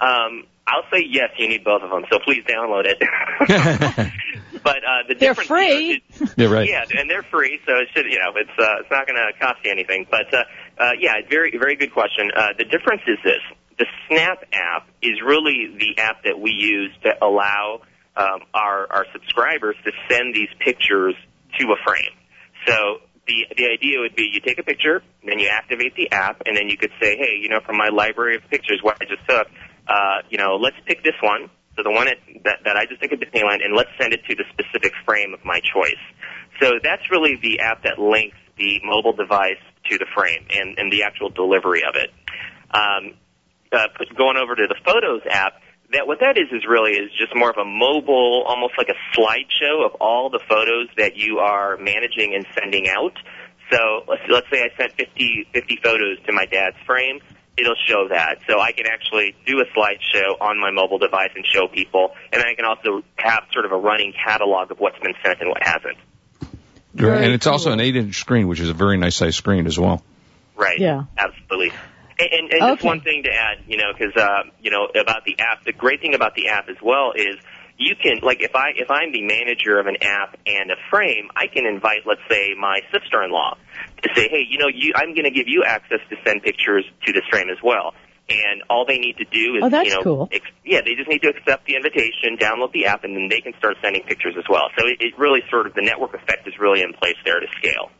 Um, 0.00 0.46
I'll 0.68 0.84
say 0.92 1.04
yes, 1.08 1.30
you 1.36 1.48
need 1.48 1.64
both 1.64 1.82
of 1.82 1.90
them. 1.90 2.04
So 2.12 2.20
please 2.20 2.44
download 2.44 2.84
it. 2.86 4.12
but 4.68 4.84
uh, 4.84 5.08
the 5.08 5.14
They're 5.14 5.32
difference 5.34 5.48
free. 5.48 6.02
is- 6.20 6.34
Yeah, 6.36 6.46
right. 6.52 6.68
Yeah, 6.68 6.84
and 7.00 7.08
they're 7.08 7.22
free, 7.24 7.58
so 7.66 7.72
it 7.76 7.88
should 7.94 8.06
you 8.06 8.18
know 8.18 8.32
it's 8.36 8.50
uh, 8.58 8.80
it's 8.80 8.90
not 8.90 9.06
going 9.06 9.16
to 9.16 9.32
cost 9.40 9.60
you 9.64 9.70
anything. 9.70 10.06
But 10.10 10.32
uh, 10.32 10.44
uh, 10.78 10.90
yeah, 11.00 11.14
very 11.28 11.56
very 11.58 11.76
good 11.76 11.92
question. 11.92 12.30
Uh, 12.36 12.48
the 12.56 12.64
difference 12.64 13.02
is 13.06 13.18
this: 13.24 13.40
the 13.78 13.86
Snap 14.08 14.44
app 14.52 14.88
is 15.02 15.20
really 15.24 15.74
the 15.78 16.00
app 16.02 16.24
that 16.24 16.38
we 16.38 16.50
use 16.50 16.92
to 17.04 17.10
allow 17.24 17.80
um, 18.16 18.40
our 18.52 18.86
our 18.92 19.06
subscribers 19.12 19.76
to 19.84 19.92
send 20.10 20.34
these 20.34 20.50
pictures 20.60 21.14
to 21.58 21.66
a 21.72 21.76
frame. 21.86 22.12
So 22.66 23.00
the 23.26 23.46
the 23.56 23.66
idea 23.72 24.00
would 24.00 24.16
be 24.16 24.28
you 24.32 24.40
take 24.40 24.58
a 24.58 24.62
picture, 24.64 25.02
then 25.24 25.38
you 25.38 25.48
activate 25.48 25.94
the 25.96 26.10
app, 26.12 26.42
and 26.46 26.56
then 26.56 26.68
you 26.68 26.76
could 26.76 26.92
say, 27.00 27.16
hey, 27.16 27.38
you 27.40 27.48
know, 27.48 27.60
from 27.64 27.76
my 27.76 27.88
library 27.88 28.36
of 28.36 28.42
pictures, 28.50 28.80
what 28.82 28.98
I 29.00 29.04
just 29.06 29.26
took, 29.28 29.46
uh, 29.88 30.22
you 30.30 30.38
know, 30.38 30.56
let's 30.60 30.76
pick 30.86 31.02
this 31.04 31.14
one. 31.22 31.48
So 31.78 31.84
the 31.86 31.94
one 31.94 32.08
at, 32.08 32.18
that, 32.42 32.66
that 32.66 32.74
I 32.74 32.86
just 32.90 33.00
took 33.00 33.12
at 33.12 33.22
Disneyland, 33.22 33.62
and 33.62 33.70
let's 33.70 33.94
send 34.02 34.12
it 34.12 34.26
to 34.26 34.34
the 34.34 34.42
specific 34.50 34.90
frame 35.06 35.32
of 35.32 35.44
my 35.44 35.60
choice. 35.62 36.02
So 36.60 36.82
that's 36.82 37.06
really 37.08 37.38
the 37.40 37.60
app 37.60 37.84
that 37.84 38.02
links 38.02 38.36
the 38.58 38.82
mobile 38.82 39.12
device 39.14 39.62
to 39.86 39.96
the 39.96 40.06
frame 40.12 40.42
and, 40.50 40.76
and 40.76 40.92
the 40.92 41.04
actual 41.04 41.30
delivery 41.30 41.82
of 41.86 41.94
it. 41.94 42.10
Um, 42.74 43.14
uh, 43.70 43.86
put, 43.96 44.10
going 44.18 44.36
over 44.36 44.56
to 44.56 44.66
the 44.66 44.74
Photos 44.84 45.22
app, 45.30 45.62
that 45.92 46.08
what 46.08 46.18
that 46.18 46.36
is 46.36 46.50
is 46.50 46.66
really 46.68 46.98
is 46.98 47.14
just 47.16 47.30
more 47.36 47.48
of 47.48 47.56
a 47.56 47.64
mobile, 47.64 48.42
almost 48.42 48.74
like 48.76 48.88
a 48.90 48.98
slideshow 49.14 49.86
of 49.86 49.94
all 50.00 50.30
the 50.30 50.40
photos 50.48 50.88
that 50.96 51.14
you 51.14 51.38
are 51.38 51.76
managing 51.76 52.34
and 52.34 52.44
sending 52.58 52.88
out. 52.88 53.14
So 53.70 54.02
let's 54.08 54.22
let's 54.28 54.46
say 54.50 54.66
I 54.66 54.76
sent 54.76 54.92
50, 54.98 55.46
50 55.54 55.78
photos 55.82 56.18
to 56.26 56.32
my 56.32 56.46
dad's 56.46 56.76
frame, 56.84 57.20
it'll 57.58 57.74
show 57.86 58.08
that. 58.08 58.38
So 58.48 58.60
I 58.60 58.72
can 58.72 58.86
actually 58.86 59.34
do 59.46 59.60
a 59.60 59.64
slideshow 59.76 60.40
on 60.40 60.58
my 60.60 60.70
mobile 60.70 60.98
device 60.98 61.30
and 61.34 61.44
show 61.44 61.68
people, 61.68 62.14
and 62.32 62.42
I 62.42 62.54
can 62.54 62.64
also 62.64 63.02
have 63.16 63.44
sort 63.52 63.64
of 63.64 63.72
a 63.72 63.76
running 63.76 64.12
catalog 64.12 64.70
of 64.70 64.78
what's 64.78 64.98
been 64.98 65.14
sent 65.24 65.40
and 65.40 65.50
what 65.50 65.62
hasn't. 65.62 65.98
Very 66.94 67.24
and 67.24 67.32
it's 67.32 67.46
also 67.46 67.70
an 67.72 67.78
8-inch 67.78 68.16
screen, 68.16 68.48
which 68.48 68.60
is 68.60 68.70
a 68.70 68.74
very 68.74 68.96
nice 68.96 69.16
size 69.16 69.36
screen 69.36 69.66
as 69.66 69.78
well. 69.78 70.02
Right. 70.56 70.78
Yeah. 70.78 71.04
Absolutely. 71.16 71.72
And, 72.18 72.30
and, 72.32 72.52
and 72.52 72.60
just 72.76 72.84
one 72.84 73.00
thing 73.00 73.22
to 73.24 73.32
add, 73.32 73.58
you 73.68 73.76
know, 73.76 73.92
because 73.96 74.16
uh, 74.16 74.42
you 74.60 74.72
know 74.72 74.86
about 74.86 75.24
the 75.24 75.38
app. 75.38 75.64
The 75.64 75.72
great 75.72 76.00
thing 76.00 76.14
about 76.14 76.34
the 76.34 76.48
app 76.48 76.68
as 76.68 76.76
well 76.82 77.12
is 77.14 77.36
you 77.78 77.94
can 77.96 78.18
like 78.22 78.42
if 78.42 78.54
I 78.54 78.70
if 78.76 78.90
I'm 78.90 79.12
the 79.12 79.22
manager 79.22 79.78
of 79.78 79.86
an 79.86 79.96
app 80.02 80.36
and 80.46 80.70
a 80.70 80.76
frame, 80.90 81.30
I 81.34 81.46
can 81.46 81.64
invite, 81.64 82.02
let's 82.06 82.20
say, 82.28 82.54
my 82.58 82.80
sister-in-law 82.92 83.56
to 84.02 84.08
say, 84.14 84.28
hey, 84.28 84.44
you 84.48 84.58
know, 84.58 84.68
you, 84.72 84.92
I'm 84.96 85.14
going 85.14 85.24
to 85.24 85.30
give 85.30 85.46
you 85.48 85.64
access 85.64 86.00
to 86.10 86.16
send 86.26 86.42
pictures 86.42 86.84
to 87.06 87.12
this 87.12 87.22
frame 87.30 87.48
as 87.50 87.58
well. 87.62 87.94
And 88.30 88.62
all 88.68 88.84
they 88.84 88.98
need 88.98 89.16
to 89.18 89.24
do 89.24 89.56
is, 89.56 89.62
Oh, 89.64 89.70
that's 89.70 89.88
you 89.88 89.94
know, 89.94 90.02
cool. 90.02 90.28
ex- 90.30 90.44
yeah, 90.62 90.80
they 90.84 90.94
just 90.94 91.08
need 91.08 91.22
to 91.22 91.28
accept 91.28 91.64
the 91.66 91.76
invitation, 91.76 92.36
download 92.38 92.72
the 92.72 92.84
app, 92.86 93.02
and 93.04 93.16
then 93.16 93.28
they 93.30 93.40
can 93.40 93.54
start 93.58 93.76
sending 93.82 94.02
pictures 94.02 94.34
as 94.36 94.44
well. 94.50 94.68
So 94.78 94.86
it, 94.86 94.98
it 95.00 95.18
really 95.18 95.40
sort 95.48 95.66
of 95.66 95.72
the 95.74 95.80
network 95.80 96.12
effect 96.14 96.46
is 96.46 96.54
really 96.60 96.82
in 96.82 96.92
place 96.92 97.16
there 97.24 97.40
to 97.40 97.46
scale. 97.56 97.90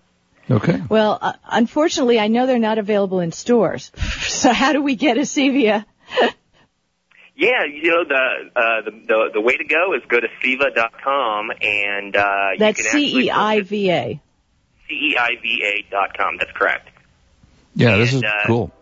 Okay. 0.50 0.82
Well, 0.88 1.18
uh, 1.20 1.32
unfortunately, 1.50 2.18
I 2.20 2.28
know 2.28 2.46
they're 2.46 2.58
not 2.58 2.76
available 2.78 3.20
in 3.20 3.32
stores. 3.32 3.90
So 4.28 4.52
how 4.52 4.72
do 4.72 4.82
we 4.82 4.94
get 4.94 5.16
a 5.16 5.22
Ceiva? 5.22 5.84
Yeah, 7.38 7.66
you 7.72 7.92
know 7.92 8.02
the 8.02 8.50
uh, 8.56 8.82
the, 8.84 8.90
the 8.90 9.30
the 9.34 9.40
way 9.40 9.56
to 9.56 9.64
go 9.64 9.94
is 9.94 10.02
go 10.08 10.18
to 10.18 10.26
Ceiva.com 10.42 11.52
and 11.62 12.16
uh, 12.16 12.48
you 12.54 12.58
That's 12.58 12.76
can 12.78 12.86
actually 12.86 13.10
C 13.10 13.26
E 13.26 13.30
I 13.30 13.60
V 13.60 13.90
A. 13.92 14.20
C 14.88 14.94
E 14.94 15.16
I 15.16 15.30
V 15.40 15.62
A 15.64 15.88
dot 15.88 16.18
com. 16.18 16.36
That's 16.36 16.50
correct. 16.50 16.88
Yeah, 17.76 17.96
this 17.96 18.12
is 18.12 18.24
uh, 18.24 18.48
cool. 18.48 18.72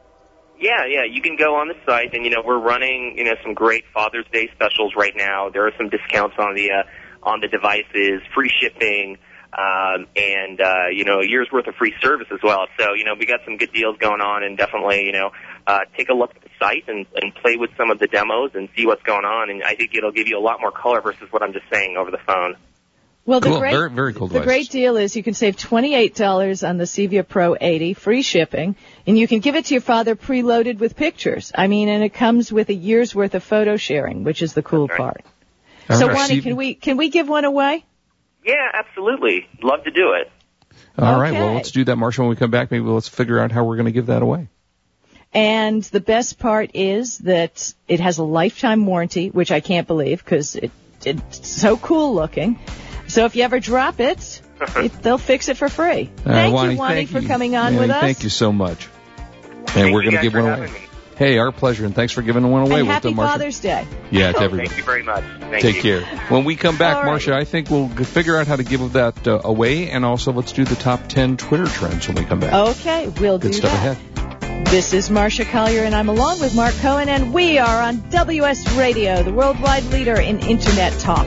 Yeah, 0.59 0.87
yeah, 0.89 1.05
you 1.05 1.21
can 1.21 1.37
go 1.37 1.57
on 1.57 1.69
the 1.69 1.75
site, 1.85 2.15
and 2.15 2.25
you 2.25 2.31
know 2.31 2.41
we're 2.43 2.59
running 2.59 3.19
you 3.19 3.25
know 3.25 3.35
some 3.43 3.53
great 3.53 3.85
Father's 3.93 4.25
Day 4.33 4.49
specials 4.55 4.95
right 4.97 5.15
now. 5.15 5.51
There 5.51 5.67
are 5.67 5.73
some 5.77 5.91
discounts 5.91 6.37
on 6.39 6.55
the 6.55 6.71
uh, 6.71 7.29
on 7.29 7.41
the 7.41 7.49
devices, 7.49 8.23
free 8.35 8.51
shipping, 8.59 9.19
um, 9.57 10.07
and 10.17 10.61
uh, 10.61 10.89
you 10.93 11.05
know 11.05 11.21
a 11.21 11.27
year's 11.27 11.49
worth 11.51 11.67
of 11.67 11.75
free 11.77 11.95
service 12.03 12.29
as 12.33 12.41
well. 12.43 12.67
So 12.79 12.95
you 12.95 13.05
know 13.05 13.15
we 13.19 13.27
got 13.27 13.41
some 13.45 13.57
good 13.57 13.73
deals 13.73 13.97
going 13.99 14.21
on, 14.21 14.43
and 14.43 14.57
definitely 14.57 15.05
you 15.07 15.13
know 15.13 15.31
uh, 15.67 15.81
take 15.97 16.09
a 16.11 16.15
look 16.15 16.35
at 16.37 16.43
the 16.43 16.51
site 16.59 16.85
and, 16.89 17.07
and 17.15 17.35
play 17.35 17.57
with 17.57 17.71
some 17.77 17.91
of 17.91 17.99
the 17.99 18.07
demos 18.07 18.51
and 18.55 18.69
see 18.77 18.87
what's 18.87 19.03
going 19.03 19.25
on. 19.25 19.51
And 19.51 19.63
I 19.65 19.75
think 19.75 19.95
it'll 19.95 20.13
give 20.13 20.29
you 20.29 20.39
a 20.39 20.45
lot 20.45 20.61
more 20.61 20.73
color 20.73 21.01
versus 21.01 21.31
what 21.31 21.43
I'm 21.43 21.53
just 21.53 21.67
saying 21.73 21.97
over 21.97 22.11
the 22.11 22.19
phone. 22.27 22.57
Well, 23.25 23.41
the 23.41 23.49
Cool. 23.49 23.59
great, 23.59 23.73
Very- 23.73 23.91
very 23.91 24.15
cool 24.15 24.29
The 24.29 24.39
great 24.41 24.71
deal 24.71 24.97
is 24.97 25.17
you 25.17 25.23
can 25.25 25.35
save 25.35 25.57
$28 25.57 26.63
on 26.69 26.77
the 26.77 26.85
Ceiva 26.85 27.27
Pro 27.27 27.57
80, 27.61 27.95
free 27.95 28.23
shipping, 28.23 28.77
and 29.05 29.19
you 29.19 29.27
can 29.27 29.41
give 29.41 29.57
it 29.57 29.65
to 29.65 29.75
your 29.75 29.81
father 29.81 30.15
preloaded 30.15 30.79
with 30.79 30.95
pictures. 30.95 31.51
I 31.53 31.67
mean, 31.67 31.89
and 31.89 32.05
it 32.05 32.11
comes 32.15 32.53
with 32.53 32.69
a 32.69 32.75
year's 32.75 33.17
worth 33.17 33.35
of 33.35 33.43
photo 33.43 33.77
sharing, 33.77 34.23
which 34.23 34.43
is 34.43 34.55
the 34.55 34.63
cool 34.63 34.87
right. 34.87 34.97
part. 34.97 35.25
All 35.91 35.97
so, 35.97 36.07
right, 36.07 36.15
Wani, 36.15 36.27
Steve- 36.27 36.43
can 36.45 36.57
we 36.57 36.75
can 36.75 36.97
we 36.97 37.09
give 37.09 37.29
one 37.29 37.45
away? 37.45 37.85
Yeah, 38.47 38.71
absolutely. 38.73 39.49
Love 39.63 39.85
to 39.85 39.91
do 39.91 40.13
it. 40.13 40.31
All 40.99 41.21
right. 41.21 41.33
Well, 41.33 41.55
let's 41.55 41.73
do 41.73 41.85
that, 41.85 41.97
Marshall. 41.97 42.25
When 42.25 42.31
we 42.31 42.37
come 42.37 42.51
back, 42.51 42.71
maybe 42.71 42.85
let's 42.85 43.09
figure 43.09 43.39
out 43.39 43.53
how 43.53 43.65
we're 43.65 43.77
going 43.77 43.87
to 43.87 43.93
give 43.93 44.07
that 44.07 44.23
away. 44.23 44.49
And 45.35 45.83
the 45.83 46.01
best 46.01 46.39
part 46.39 46.71
is 46.75 47.19
that 47.19 47.75
it 47.89 48.01
has 48.01 48.19
a 48.19 48.23
lifetime 48.23 48.87
warranty, 48.87 49.29
which 49.29 49.51
I 49.51 49.61
can't 49.61 49.87
believe 49.87 50.25
because 50.25 50.57
it, 50.57 50.71
it's 51.05 51.47
so 51.47 51.77
cool 51.77 52.15
looking. 52.15 52.59
So 53.09 53.25
if 53.27 53.37
you 53.37 53.43
ever 53.43 53.61
drop 53.61 54.01
it, 54.01 54.41
it 54.77 54.93
they'll 55.03 55.19
fix 55.19 55.49
it 55.49 55.57
for 55.57 55.69
free. 55.69 56.11
Uh, 56.25 56.31
Thank 56.31 56.55
Wani, 56.55 56.73
you, 56.73 56.79
Wani, 56.79 56.95
thank 56.95 57.11
for 57.11 57.19
you. 57.19 57.29
coming 57.29 57.57
on 57.57 57.75
Manny, 57.75 57.79
with 57.79 57.91
us. 57.91 58.01
Thank 58.01 58.23
you 58.23 58.31
so 58.31 58.53
much. 58.53 58.89
And 59.19 59.69
Thank 59.69 59.95
we're 59.95 60.03
going 60.03 60.15
to 60.15 60.23
give 60.23 60.35
one 60.35 60.47
away. 60.47 60.71
me. 60.71 60.86
Hey, 61.17 61.39
our 61.39 61.51
pleasure, 61.51 61.87
and 61.87 61.95
thanks 61.95 62.13
for 62.13 62.21
giving 62.21 62.47
one 62.51 62.63
away 62.67 62.81
and 62.81 62.89
with 62.89 62.95
happy 62.95 63.09
the 63.09 63.15
Marsha. 63.15 63.27
Father's 63.27 63.61
Day. 63.61 63.87
Yeah, 64.11 64.33
to 64.33 64.39
Oh, 64.41 64.45
everyone. 64.45 64.67
thank 64.67 64.79
you 64.79 64.85
very 64.85 65.03
much. 65.03 65.25
Thank 65.41 65.63
Take 65.63 65.77
you. 65.77 66.01
care. 66.03 66.19
When 66.29 66.45
we 66.45 66.57
come 66.57 66.77
back, 66.77 66.97
All 66.97 67.05
right. 67.05 67.19
Marsha, 67.21 67.33
I 67.33 67.45
think 67.45 67.71
we'll 67.71 67.89
figure 67.89 68.37
out 68.37 68.47
how 68.47 68.57
to 68.57 68.63
give 68.65 68.93
that 68.93 69.27
uh, 69.27 69.41
away, 69.43 69.91
and 69.91 70.05
also 70.05 70.31
let's 70.33 70.53
do 70.53 70.65
the 70.65 70.75
top 70.75 71.09
10 71.09 71.39
Twitter 71.39 71.67
trends 71.67 72.07
when 72.07 72.19
we 72.19 72.25
come 72.25 72.41
back. 72.41 72.53
Okay, 72.53 73.09
we'll 73.19 73.39
Good 73.39 73.53
do 73.53 73.59
stuff 73.59 73.73
that. 73.73 73.97
ahead. 73.97 74.67
This 74.67 74.93
is 74.93 75.09
Marsha 75.09 75.51
Collier, 75.51 75.85
and 75.85 75.95
I'm 75.95 76.11
along 76.11 76.41
with 76.41 76.55
Marc 76.55 76.75
Cohen, 76.77 77.09
and 77.09 77.33
we 77.33 77.59
are 77.59 77.81
on 77.83 78.07
WS 78.11 78.71
Radio, 78.77 79.23
the 79.23 79.33
worldwide 79.33 79.85
leader 79.85 80.21
in 80.21 80.41
Internet 80.41 80.93
talk. 81.01 81.27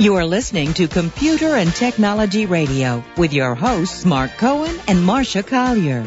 You 0.00 0.14
are 0.16 0.24
listening 0.24 0.72
to 0.74 0.88
Computer 0.88 1.54
and 1.54 1.70
Technology 1.74 2.46
Radio 2.46 3.04
with 3.18 3.34
your 3.34 3.54
hosts 3.54 4.06
Marc 4.06 4.30
Cohen 4.38 4.74
and 4.88 5.00
Marsha 5.00 5.46
Collier. 5.46 6.06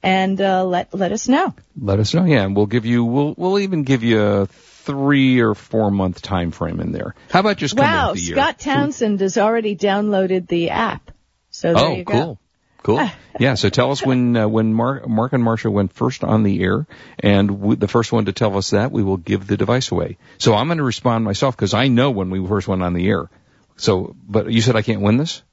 and 0.03 0.39
uh, 0.41 0.63
let 0.65 0.93
let 0.93 1.11
us 1.11 1.27
know. 1.27 1.53
Let 1.79 1.99
us 1.99 2.13
know. 2.13 2.25
Yeah, 2.25 2.43
and 2.43 2.55
we'll 2.55 2.65
give 2.65 2.85
you, 2.85 3.03
we'll, 3.05 3.33
we'll 3.37 3.59
even 3.59 3.83
give 3.83 4.03
you 4.03 4.21
a 4.21 4.45
three 4.47 5.41
or 5.41 5.53
four 5.53 5.91
month 5.91 6.21
time 6.21 6.51
frame 6.51 6.79
in 6.79 6.91
there. 6.91 7.13
How 7.29 7.41
about 7.41 7.57
just 7.57 7.77
Wow, 7.77 8.13
the 8.13 8.19
year? 8.19 8.35
Scott 8.35 8.57
Townsend 8.59 9.19
has 9.19 9.37
already 9.37 9.75
downloaded 9.75 10.47
the 10.47 10.69
app. 10.71 11.11
So 11.49 11.73
there 11.73 11.83
Oh, 11.83 11.95
you 11.95 12.03
go. 12.03 12.13
cool. 12.13 12.39
Cool. 12.83 13.07
Yeah. 13.39 13.53
So 13.53 13.69
tell 13.69 13.91
us 13.91 14.03
when 14.03 14.35
uh, 14.35 14.47
when 14.47 14.73
Marc, 14.73 15.07
Marc 15.07 15.33
and 15.33 15.43
Marsha 15.43 15.71
went 15.71 15.93
first 15.93 16.23
on 16.23 16.43
the 16.43 16.63
air, 16.63 16.87
and 17.19 17.47
w- 17.47 17.75
the 17.75 17.87
first 17.87 18.11
one 18.11 18.25
to 18.25 18.33
tell 18.33 18.57
us 18.57 18.71
that 18.71 18.91
we 18.91 19.03
will 19.03 19.17
give 19.17 19.45
the 19.45 19.57
device 19.57 19.91
away. 19.91 20.17
So 20.39 20.55
I'm 20.55 20.67
going 20.67 20.79
to 20.79 20.83
respond 20.83 21.23
myself 21.23 21.55
because 21.55 21.73
I 21.73 21.87
know 21.87 22.11
when 22.11 22.29
we 22.31 22.45
first 22.45 22.67
went 22.67 22.81
on 22.81 22.93
the 22.93 23.07
air. 23.07 23.29
So, 23.77 24.15
but 24.27 24.51
you 24.51 24.61
said 24.61 24.75
I 24.75 24.81
can't 24.81 25.01
win 25.01 25.17
this. 25.17 25.43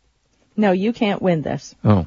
No, 0.56 0.72
you 0.72 0.92
can't 0.92 1.22
win 1.22 1.42
this. 1.42 1.74
Oh, 1.84 2.06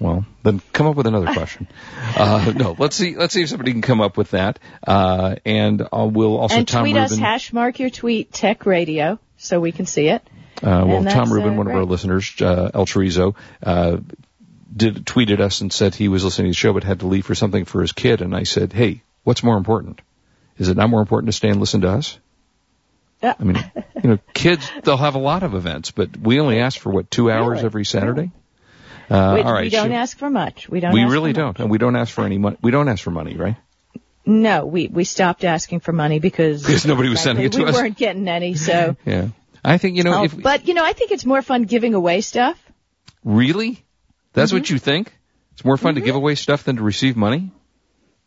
well, 0.00 0.24
then 0.42 0.60
come 0.72 0.86
up 0.86 0.96
with 0.96 1.06
another 1.06 1.32
question. 1.32 1.68
Uh, 2.16 2.52
no, 2.54 2.76
let's 2.78 2.94
see. 2.94 3.16
Let's 3.16 3.34
see 3.34 3.42
if 3.42 3.48
somebody 3.48 3.72
can 3.72 3.82
come 3.82 4.00
up 4.00 4.16
with 4.16 4.30
that. 4.30 4.60
Uh, 4.86 5.34
and 5.44 5.82
uh, 5.82 6.08
we'll 6.08 6.36
also 6.36 6.54
and 6.58 6.68
Tom 6.68 6.82
tweet 6.84 6.94
Rubin. 6.94 7.12
us, 7.12 7.18
hash 7.18 7.52
mark 7.52 7.80
your 7.80 7.90
tweet, 7.90 8.30
Tech 8.30 8.66
Radio, 8.66 9.18
so 9.36 9.58
we 9.58 9.72
can 9.72 9.84
see 9.84 10.06
it. 10.06 10.22
Uh, 10.62 10.84
well, 10.86 11.04
Tom 11.04 11.32
Rubin, 11.32 11.54
uh, 11.54 11.56
one 11.56 11.66
of 11.66 11.74
our 11.74 11.84
listeners, 11.84 12.32
uh, 12.40 12.70
El 12.72 12.86
Chorizo, 12.86 13.34
uh, 13.64 13.96
did 14.76 15.04
tweeted 15.06 15.40
us 15.40 15.60
and 15.60 15.72
said 15.72 15.94
he 15.94 16.08
was 16.08 16.24
listening 16.24 16.46
to 16.46 16.50
the 16.50 16.54
show 16.56 16.72
but 16.72 16.84
had 16.84 17.00
to 17.00 17.06
leave 17.06 17.26
for 17.26 17.34
something 17.34 17.64
for 17.64 17.80
his 17.80 17.92
kid. 17.92 18.20
And 18.22 18.34
I 18.34 18.42
said, 18.44 18.72
"Hey, 18.72 19.02
what's 19.22 19.42
more 19.42 19.56
important? 19.56 20.00
Is 20.58 20.68
it 20.68 20.76
not 20.76 20.90
more 20.90 21.00
important 21.00 21.28
to 21.28 21.32
stay 21.32 21.48
and 21.48 21.60
listen 21.60 21.80
to 21.82 21.88
us? 21.90 22.18
Yeah. 23.22 23.34
I 23.38 23.42
mean, 23.44 23.72
you 24.02 24.10
know, 24.10 24.18
kids 24.34 24.70
they'll 24.82 24.96
have 24.96 25.14
a 25.14 25.18
lot 25.18 25.42
of 25.42 25.54
events, 25.54 25.90
but 25.92 26.16
we 26.16 26.40
only 26.40 26.60
ask 26.60 26.78
for 26.78 26.90
what 26.90 27.10
two 27.10 27.30
hours 27.30 27.56
Really? 27.56 27.64
every 27.64 27.84
Saturday. 27.84 28.30
Uh, 29.10 29.32
we, 29.36 29.42
all 29.42 29.52
right, 29.52 29.64
we 29.64 29.70
don't 29.70 29.90
so- 29.90 29.94
ask 29.94 30.18
for 30.18 30.30
much. 30.30 30.68
We 30.68 30.80
don't. 30.80 30.92
we 30.92 31.04
really 31.04 31.32
don't, 31.32 31.58
and 31.60 31.70
we 31.70 31.78
don't 31.78 31.94
ask 31.96 32.12
for 32.12 32.24
any 32.24 32.38
money. 32.38 32.56
We 32.62 32.70
don't 32.70 32.88
ask 32.88 33.02
for 33.02 33.10
money, 33.10 33.36
right? 33.36 33.56
No, 34.26 34.64
we 34.66 34.88
we 34.88 35.04
stopped 35.04 35.44
asking 35.44 35.80
for 35.80 35.92
money 35.92 36.18
because 36.18 36.62
Because 36.66 36.86
nobody 36.86 37.08
was 37.10 37.20
sending 37.20 37.44
it 37.44 37.52
to 37.52 37.58
we 37.62 37.68
us. 37.68 37.74
weren't 37.74 37.96
getting 37.96 38.26
any. 38.28 38.54
So, 38.54 38.96
Yeah. 39.06 39.28
I 39.62 39.78
think 39.78 39.96
you 39.96 40.02
know 40.02 40.20
Oh, 40.20 40.24
if 40.24 40.42
but 40.42 40.66
you 40.68 40.74
know, 40.74 40.84
I 40.84 40.92
think 40.94 41.10
it's 41.12 41.24
more 41.26 41.42
fun 41.42 41.64
giving 41.64 41.94
away 41.94 42.20
stuff. 42.22 42.58
really, 43.22 43.83
that's 44.34 44.50
Mm-hmm. 44.50 44.58
what 44.58 44.70
you 44.70 44.78
think. 44.78 45.12
It's 45.52 45.64
more 45.64 45.76
fun 45.78 45.94
to 45.94 46.00
give 46.02 46.14
away 46.16 46.34
stuff 46.34 46.64
than 46.64 46.76
to 46.76 46.82
receive 46.82 47.16
money. 47.16 47.50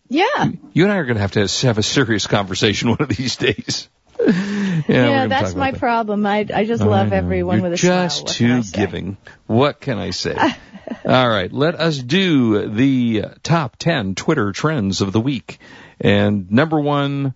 Yeah, 0.10 0.52
You 0.72 0.84
and 0.86 0.91
I 0.93 0.98
are 0.98 1.04
going 1.06 1.15
to 1.17 1.22
have 1.22 1.34
to 1.34 1.48
have 1.67 1.78
a 1.78 1.84
serious 1.84 2.26
conversation 2.28 2.89
one 2.96 3.02
of 3.02 3.10
these 3.10 3.36
days. 3.36 3.89
yeah, 4.26 4.82
yeah, 4.88 5.28
that's 5.28 5.54
my 5.54 5.72
that. 5.72 5.80
problem. 5.80 6.26
I 6.26 6.48
I 6.54 6.65
just 6.65 6.82
love 6.82 7.12
everyone 7.13 7.58
You're 7.58 7.63
with 7.70 7.74
a 7.74 7.78
smile. 7.78 8.04
just 8.06 8.24
What 8.24 8.36
can 8.38 8.63
too 8.63 8.72
giving. 8.72 9.17
What 9.48 9.80
can 9.82 9.98
I 10.00 10.10
say? 10.12 10.36
All 11.06 11.30
right, 11.30 11.52
let 11.52 11.76
us 11.76 11.98
do 11.98 12.70
the 12.70 13.26
top 13.43 13.76
10 13.76 14.15
Twitter 14.15 14.54
trends 14.54 15.02
of 15.02 15.12
the 15.12 15.20
week. 15.20 15.60
And 16.00 16.50
number 16.52 16.80
one, 16.80 17.34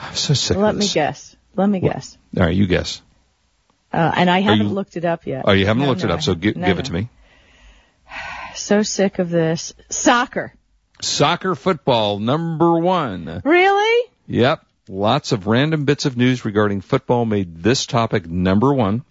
I'm 0.00 0.14
so 0.14 0.34
sick 0.34 0.56
Let 0.56 0.76
me 0.76 0.86
guess. 0.88 1.34
Let 1.56 1.68
me 1.68 1.80
What? 1.80 1.94
guess. 1.94 2.16
All 2.36 2.44
right, 2.44 2.54
you 2.54 2.66
guess. 2.68 3.02
Uh, 3.92 4.12
and 4.16 4.30
I 4.30 4.40
haven't 4.40 4.68
you- 4.68 4.72
looked 4.72 4.96
it 4.96 5.04
up 5.04 5.26
yet. 5.26 5.44
Oh, 5.48 5.52
you 5.52 5.66
haven't 5.66 5.82
No, 5.82 5.88
looked 5.88 6.04
it 6.04 6.10
up, 6.12 6.22
so 6.22 6.32
I. 6.32 6.34
No, 6.36 6.40
give 6.40 6.56
no. 6.56 6.68
it 6.68 6.84
to 6.84 6.92
me. 6.92 7.08
So 8.66 8.82
sick 8.82 9.20
of 9.20 9.30
this. 9.30 9.74
Soccer. 9.90 10.52
Soccer 11.00 11.54
football, 11.54 12.18
number 12.18 12.76
one. 12.80 13.40
Really? 13.44 14.10
Yep. 14.26 14.66
Lots 14.88 15.30
of 15.30 15.46
random 15.46 15.84
bits 15.84 16.04
of 16.04 16.16
news 16.16 16.44
regarding 16.44 16.80
football 16.80 17.24
made 17.26 17.62
this 17.62 17.86
topic 17.86 18.26
number 18.28 18.74
one, 18.74 19.04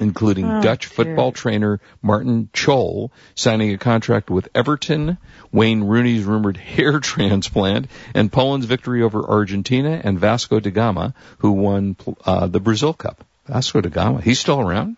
including 0.00 0.46
Oh, 0.50 0.60
Dutch 0.60 0.88
dear. 0.88 0.96
football 0.96 1.30
trainer 1.30 1.78
Martin 2.02 2.48
Jol 2.52 3.12
signing 3.36 3.72
a 3.72 3.78
contract 3.78 4.30
with 4.30 4.48
Everton, 4.52 5.16
Wayne 5.52 5.84
Rooney's 5.84 6.24
rumored 6.24 6.56
hair 6.72 6.98
transplant, 6.98 7.86
and 8.16 8.32
Poland's 8.32 8.66
victory 8.66 9.04
over 9.04 9.22
Argentina, 9.24 10.00
and 10.02 10.18
Vasco 10.18 10.58
da 10.58 10.70
Gama, 10.72 11.14
who 11.38 11.52
won 11.52 11.94
uh, 12.24 12.48
the 12.48 12.58
Brazil 12.58 12.94
Cup. 12.94 13.22
Vasco 13.46 13.80
da 13.80 13.90
Gama, 13.90 14.20
he's 14.20 14.40
still 14.40 14.58
around? 14.60 14.96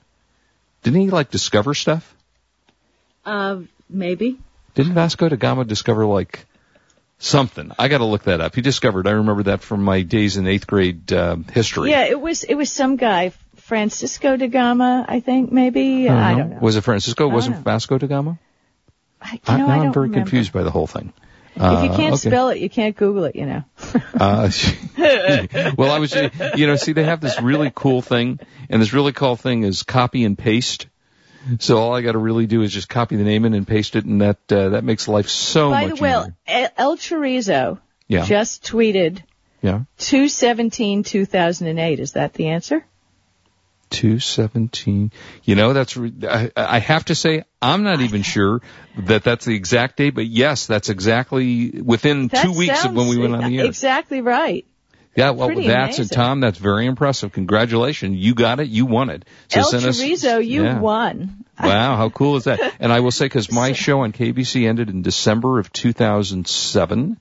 Didn't 0.85 1.03
he 1.03 1.11
like 1.11 1.31
discover 1.31 1.75
stuff? 1.75 2.14
Uh, 3.25 3.61
maybe. 3.89 4.39
Didn't 4.75 4.95
Vasco 4.95 5.29
da 5.29 5.37
Gama 5.37 5.65
discover 5.65 6.05
like 6.07 6.47
something? 7.19 7.71
I 7.79 7.89
got 7.89 7.99
to 7.99 8.05
look 8.05 8.25
that 8.25 8.41
up. 8.41 8.55
He 8.55 8.61
discovered. 8.61 9.07
I 9.07 9.13
remember 9.13 9.45
that 9.45 9.63
from 9.63 9.83
my 9.85 10.03
days 10.03 10.37
in 10.37 10.47
eighth 10.47 10.67
grade 10.67 11.13
uh, 11.13 11.37
history. 11.53 11.91
Yeah, 11.91 12.05
it 12.07 12.21
was 12.21 12.43
it 12.45 12.55
was 12.55 12.71
some 12.71 12.97
guy, 12.97 13.33
Francisco 13.57 14.37
da 14.37 14.49
Gama, 14.49 15.05
I 15.09 15.21
think 15.21 15.53
maybe. 15.53 16.09
I 16.09 16.35
don't 16.37 16.51
know. 16.51 16.59
Was 16.61 16.77
it 16.77 16.83
Francisco? 16.83 17.31
I 17.31 17.33
Wasn't 17.33 17.57
know. 17.57 17.63
Vasco 17.63 17.99
da 17.99 18.07
Gama? 18.07 18.39
I, 19.21 19.33
you 19.35 19.41
I, 19.47 19.57
know, 19.57 19.67
now 19.69 19.73
I 19.73 19.85
I'm 19.87 19.93
very 19.93 20.09
remember. 20.09 20.29
confused 20.31 20.53
by 20.53 20.63
the 20.65 20.71
whole 20.71 20.87
thing. 20.87 21.13
If 21.57 21.63
you 21.63 21.69
Uh, 21.69 21.97
can't 21.97 22.15
okay. 22.15 22.29
spell 22.29 22.49
it, 22.49 22.59
you 22.59 22.69
can't 22.69 22.97
Google 22.97 23.25
it. 23.25 23.37
You 23.37 23.47
know. 23.47 23.65
Uh, 24.21 24.51
well, 25.77 25.91
I 25.91 25.99
was, 25.99 26.15
you 26.57 26.67
know, 26.67 26.77
see, 26.77 26.93
they 26.93 27.03
have 27.05 27.21
this 27.21 27.41
really 27.43 27.71
cool 27.75 28.01
thing, 28.01 28.39
and 28.71 28.81
this 28.81 28.93
really 28.93 29.13
cool 29.13 29.35
thing 29.37 29.65
is 29.65 29.83
copy 29.83 30.25
and 30.25 30.39
paste. 30.39 30.87
So 31.59 31.79
all 31.79 31.95
I 31.95 32.03
got 32.03 32.13
to 32.13 32.19
really 32.19 32.47
do 32.47 32.63
is 32.63 32.73
just 32.73 32.89
copy 32.89 33.17
the 33.17 33.25
name 33.25 33.45
in 33.45 33.55
and 33.55 33.67
paste 33.67 33.97
it, 33.97 34.05
and 34.05 34.21
that 34.23 34.39
uh, 34.51 34.71
that 34.71 34.85
makes 34.85 35.09
life 35.09 35.29
so 35.29 35.71
By 35.71 35.87
much 35.87 35.91
By 35.91 35.97
the 35.97 36.03
way, 36.03 36.25
easier. 36.55 36.71
El 36.77 36.97
Chorizo 36.97 37.79
Yeah. 38.09 38.25
just 38.25 38.65
tweeted 38.65 39.21
Yeah. 39.63 39.83
217-2008. 39.99 41.99
Is 41.99 42.13
that 42.13 42.35
the 42.35 42.49
answer? 42.49 42.85
Two 43.91 44.19
seventeen. 44.19 45.13
You 45.45 45.55
know, 45.55 45.73
that's 45.73 45.97
re- 45.97 46.13
I, 46.29 46.51
I 46.57 46.79
have 46.81 47.05
to 47.07 47.15
say 47.15 47.45
I'm 47.63 47.85
not 47.85 48.01
even 48.01 48.23
sure 48.23 48.61
that 48.99 49.23
that's 49.23 49.45
the 49.45 49.55
exact 49.55 49.99
date, 49.99 50.15
but 50.15 50.27
yes, 50.27 50.67
that's 50.67 50.89
exactly 50.89 51.71
within 51.71 52.29
That 52.29 52.43
two 52.45 52.53
weeks 52.53 52.85
of 52.85 52.93
when 52.95 53.09
we 53.09 53.19
went 53.19 53.35
on 53.37 53.51
the 53.51 53.59
air. 53.61 53.67
Exactly 53.67 54.21
right. 54.21 54.67
Yeah, 55.17 55.31
well, 55.31 55.47
pretty 55.49 55.67
that's 55.69 55.99
amazing. 55.99 56.15
Tom. 56.17 56.41
That's 56.41 56.59
very 56.59 56.87
impressive. 56.87 57.33
Congratulations, 57.33 58.17
you 58.17 58.35
got 58.35 58.61
it. 58.61 58.69
You 58.69 58.87
won 58.87 59.11
it. 59.11 59.25
So 59.49 59.61
El 59.61 59.67
send 59.67 59.85
us- 59.87 60.01
Chorizo, 60.01 60.45
you 60.45 60.65
yeah. 60.65 60.79
won. 60.81 61.45
Wow, 61.63 61.97
how 61.97 62.09
cool 62.11 62.37
is 62.37 62.45
that? 62.45 62.59
And 62.81 62.93
I 62.93 62.99
will 63.01 63.13
say, 63.13 63.27
because 63.27 63.53
my 63.53 63.73
show 63.75 64.01
on 64.01 64.13
KBC 64.13 64.67
ended 64.69 64.91
in 64.91 65.03
December 65.03 65.61
of 65.61 65.73
2007, 65.73 67.17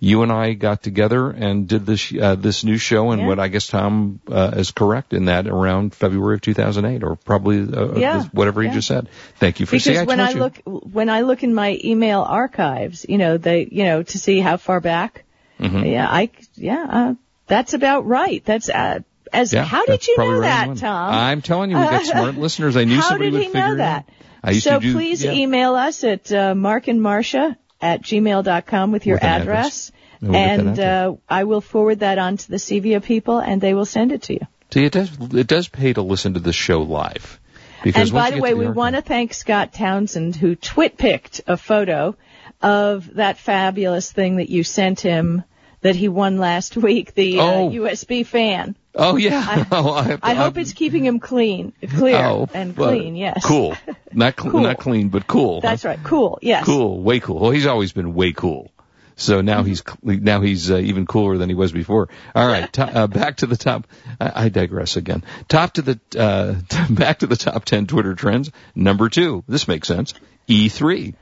you 0.00 0.22
and 0.22 0.32
I 0.32 0.52
got 0.54 0.82
together 0.82 1.30
and 1.30 1.68
did 1.68 1.86
this 1.86 2.12
uh, 2.12 2.34
this 2.34 2.64
new 2.64 2.76
show, 2.78 3.10
and 3.12 3.20
Yeah. 3.22 3.28
what 3.28 3.38
I 3.38 3.48
guess 3.48 3.66
Tom 3.68 4.20
uh, 4.30 4.52
is 4.56 4.70
correct 4.72 5.12
in 5.12 5.26
that 5.26 5.46
around 5.46 5.94
February 5.94 6.34
of 6.34 6.40
2008, 6.42 7.02
or 7.04 7.16
probably 7.16 7.60
uh, 7.62 7.94
Yeah, 7.98 8.24
whatever 8.32 8.62
he 8.62 8.70
just 8.70 8.88
said. 8.88 9.08
Thank 9.38 9.60
you 9.60 9.66
for 9.66 9.72
Because 9.72 9.84
see, 9.84 9.96
I 9.98 10.04
when 10.04 10.20
I 10.20 10.30
you. 10.30 10.38
look 10.40 10.60
when 10.64 11.08
I 11.08 11.20
look 11.22 11.42
in 11.44 11.54
my 11.54 11.78
email 11.82 12.22
archives, 12.22 13.06
you 13.08 13.18
know, 13.18 13.38
they 13.38 13.68
you 13.70 13.84
know 13.84 14.02
to 14.02 14.18
see 14.18 14.40
how 14.40 14.56
far 14.56 14.80
back. 14.80 15.24
Mhm. 15.60 15.90
Yeah, 15.90 16.06
I 16.10 16.30
yeah, 16.56 16.86
uh, 16.90 17.14
that's 17.46 17.74
about 17.74 18.06
right. 18.06 18.44
That's 18.44 18.68
uh, 18.68 19.00
as 19.32 19.52
Yeah, 19.52 19.64
how 19.64 19.84
did 19.86 20.06
you 20.06 20.16
know 20.18 20.40
that, 20.40 20.68
one. 20.68 20.76
Tom? 20.76 21.12
I'm 21.14 21.42
telling 21.42 21.70
you, 21.70 21.76
we 21.78 21.82
got 21.84 22.04
smart 22.04 22.36
listeners. 22.38 22.76
I 22.76 22.84
knew 22.84 22.96
how 22.96 23.02
somebody 23.10 23.30
did 23.30 23.32
would 23.34 23.42
he 23.42 23.48
figure 23.48 23.68
know 23.68 23.76
that? 23.76 23.98
out. 24.08 24.14
I 24.42 24.50
used 24.52 24.64
so 24.64 24.78
to 24.78 24.86
do, 24.86 24.92
please 24.92 25.24
yeah. 25.24 25.32
email 25.32 25.74
us 25.74 26.04
at 26.04 26.30
uh, 26.32 26.54
Marc 26.54 26.88
and 26.88 27.00
Marsha 27.00 27.56
at 27.80 28.02
gmail.com 28.02 28.92
with 28.92 29.06
your 29.06 29.16
With 29.16 29.24
address, 29.24 29.88
address. 29.88 29.92
And 30.20 30.30
we'll 30.30 30.32
get 30.32 30.46
that 30.46 30.60
and 30.60 30.68
out 30.68 30.76
there. 30.76 31.08
uh, 31.08 31.14
I 31.28 31.44
will 31.44 31.60
forward 31.60 32.00
that 32.00 32.18
on 32.18 32.36
to 32.36 32.48
the 32.48 32.56
Ceiva 32.56 33.02
people, 33.02 33.38
and 33.38 33.60
they 33.60 33.74
will 33.74 33.84
send 33.84 34.12
it 34.12 34.22
to 34.22 34.34
you. 34.34 34.40
See, 34.72 34.84
it 34.84 34.92
does 34.92 35.10
it 35.34 35.46
does 35.46 35.68
pay 35.68 35.92
to 35.92 36.02
listen 36.02 36.34
to 36.34 36.40
the 36.40 36.52
show 36.52 36.82
live. 36.82 37.40
Because 37.84 38.08
and 38.10 38.12
by 38.12 38.30
the 38.30 38.40
way, 38.40 38.50
to 38.50 38.56
we 38.56 38.64
archive- 38.66 38.76
want 38.76 38.96
to 38.96 39.02
thank 39.02 39.34
Scott 39.34 39.72
Townsend 39.72 40.34
who 40.36 40.56
twit 40.56 40.96
picked 40.96 41.42
a 41.46 41.56
photo 41.56 42.16
of 42.62 43.14
that 43.14 43.38
fabulous 43.38 44.10
thing 44.10 44.36
that 44.36 44.48
you 44.48 44.64
sent 44.64 45.00
him 45.00 45.44
that 45.86 45.94
he 45.96 46.08
won 46.08 46.36
last 46.38 46.76
week, 46.76 47.14
the 47.14 47.38
Oh. 47.40 47.68
uh, 47.68 47.70
USB 47.70 48.26
fan. 48.26 48.74
Oh 48.94 49.16
yeah. 49.16 49.64
Oh, 49.70 49.92
I, 49.92 50.18
I 50.22 50.34
hope 50.34 50.58
it's 50.58 50.72
keeping 50.72 51.04
him 51.04 51.20
clean, 51.20 51.72
clear 51.96 52.16
Oh, 52.16 52.48
and 52.52 52.74
clean. 52.74 53.14
Yes. 53.14 53.44
Cool. 53.44 53.76
Not 54.12 54.40
cl- 54.40 54.50
Cool. 54.52 54.60
not 54.62 54.78
clean, 54.78 55.10
but 55.10 55.26
cool. 55.26 55.60
huh? 55.60 55.68
That's 55.68 55.84
right. 55.84 55.98
Cool. 56.02 56.38
Yes. 56.42 56.64
Cool. 56.64 57.00
Way 57.02 57.20
cool. 57.20 57.38
Well, 57.38 57.50
he's 57.52 57.66
always 57.66 57.92
been 57.92 58.14
way 58.14 58.32
cool. 58.32 58.70
So 59.18 59.40
now 59.40 59.60
Mm-hmm. 59.62 59.68
he's 59.68 60.20
now 60.22 60.40
he's 60.42 60.70
uh, 60.70 60.76
even 60.76 61.06
cooler 61.06 61.38
than 61.38 61.48
he 61.48 61.54
was 61.54 61.72
before. 61.72 62.08
All 62.34 62.46
right, 62.46 62.70
to, 62.74 62.82
uh, 62.84 63.06
back 63.06 63.36
to 63.38 63.46
the 63.46 63.56
top. 63.56 63.86
I, 64.20 64.44
I 64.44 64.48
digress 64.50 64.96
again. 64.96 65.24
Top 65.48 65.72
to 65.74 65.82
the 65.82 66.00
uh, 66.18 66.54
back 66.90 67.20
to 67.20 67.26
the 67.26 67.36
top 67.36 67.64
ten 67.64 67.86
Twitter 67.86 68.14
trends. 68.14 68.50
Number 68.74 69.08
two. 69.08 69.42
This 69.48 69.68
makes 69.68 69.88
sense. 69.88 70.12
E3. 70.48 71.14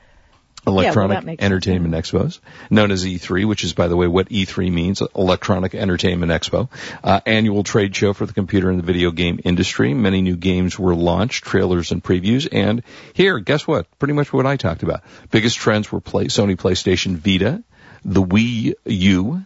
Electronic 0.67 1.17
that 1.17 1.25
makes 1.25 1.41
sense, 1.41 1.45
Entertainment 1.45 1.93
Expos, 1.93 2.39
known 2.69 2.91
as 2.91 3.05
E3, 3.05 3.47
which 3.47 3.63
is, 3.63 3.73
by 3.73 3.87
the 3.87 3.95
way, 3.95 4.07
what 4.07 4.29
E3 4.29 4.71
means, 4.71 5.01
Electronic 5.15 5.75
Entertainment 5.75 6.31
Expo, 6.31 6.69
uh, 7.03 7.21
annual 7.25 7.63
trade 7.63 7.95
show 7.95 8.13
for 8.13 8.25
the 8.25 8.33
computer 8.33 8.69
and 8.69 8.79
the 8.79 8.85
video 8.85 9.11
game 9.11 9.39
industry. 9.43 9.93
Many 9.93 10.21
new 10.21 10.35
games 10.35 10.77
were 10.79 10.95
launched, 10.95 11.43
trailers 11.43 11.91
and 11.91 12.03
previews, 12.03 12.47
and 12.51 12.83
here, 13.13 13.39
guess 13.39 13.67
what? 13.67 13.87
Pretty 13.99 14.13
much 14.13 14.33
what 14.33 14.45
I 14.45 14.57
talked 14.57 14.83
about. 14.83 15.01
Biggest 15.31 15.57
trends 15.57 15.91
were 15.91 16.01
play, 16.01 16.25
Sony 16.25 16.55
PlayStation 16.55 17.15
Vita, 17.15 17.63
the 18.03 18.23
Wii 18.23 18.73
U, 18.85 19.45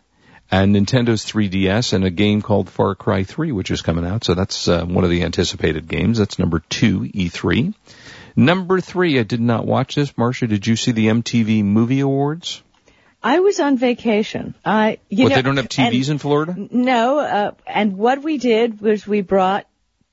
and 0.51 0.75
Nintendo's 0.75 1.25
3DS, 1.25 1.93
and 1.93 2.03
a 2.03 2.10
game 2.10 2.41
called 2.41 2.69
Far 2.69 2.95
Cry 2.95 3.23
3, 3.23 3.51
which 3.51 3.71
is 3.71 3.82
coming 3.82 4.05
out. 4.05 4.23
So 4.23 4.34
that's 4.34 4.67
uh, 4.67 4.84
one 4.86 5.03
of 5.03 5.10
the 5.10 5.23
anticipated 5.23 5.88
games. 5.88 6.17
That's 6.17 6.39
number 6.39 6.60
two, 6.69 7.01
E3. 7.01 7.73
Number 8.39 8.80
three, 8.80 9.19
I 9.19 9.23
did 9.23 9.41
not 9.41 9.65
watch 9.65 9.95
this. 9.95 10.13
Marsha, 10.13 10.47
did 10.47 10.65
you 10.65 10.75
see 10.75 10.91
the 10.91 11.08
MTV 11.08 11.63
Movie 11.63 11.99
Awards? 11.99 12.63
I 13.21 13.41
was 13.41 13.60
on 13.60 13.78
vacation. 13.78 14.56
I 14.63 14.99
you 15.10 15.23
What, 15.23 15.30
know 15.32 15.36
they 15.36 15.41
don't 15.41 15.58
have 15.58 15.65
and- 15.78 15.93
TVs 15.93 16.10
in 16.10 16.19
Florida? 16.19 16.56
No, 16.71 17.19
uh, 17.19 17.52
and 17.67 17.97
what 17.97 18.23
we 18.23 18.38
did 18.38 18.80
was 18.80 19.06
we 19.06 19.21
brought 19.21 19.65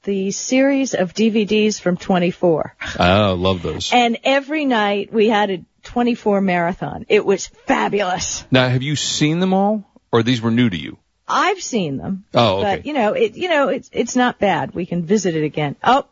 the 0.03 0.33
series 0.33 0.95
of 0.95 1.15
DVDs 1.15 1.81
from 1.81 1.97
24. 1.97 2.75
Oh, 2.99 3.35
love 3.39 3.63
those. 3.63 3.93
And 3.93 4.19
every 4.25 4.65
night 4.65 5.13
we 5.13 5.29
had 5.29 5.51
a 5.51 5.65
24 5.85 6.41
marathon. 6.41 7.07
It 7.09 7.25
was 7.25 7.47
fabulous. 7.67 8.45
Now, 8.51 8.69
have 8.69 8.83
you 8.83 8.97
seen 8.97 9.39
them 9.39 9.53
all, 9.55 9.85
or 10.11 10.25
these 10.25 10.43
were 10.43 10.51
new 10.51 10.69
to 10.69 10.77
you? 10.77 10.99
I've 11.29 11.61
seen 11.61 11.97
them. 11.97 12.25
Oh, 12.35 12.59
okay. 12.59 12.77
But 12.77 12.87
you 12.87 12.93
know, 12.93 13.13
it 13.13 13.37
you 13.37 13.49
know, 13.49 13.69
it's 13.69 13.89
it's 13.93 14.17
not 14.17 14.39
bad. 14.41 14.75
We 14.75 14.85
can 14.87 15.05
visit 15.05 15.35
it 15.37 15.45
again. 15.45 15.77
Oh, 15.83 16.07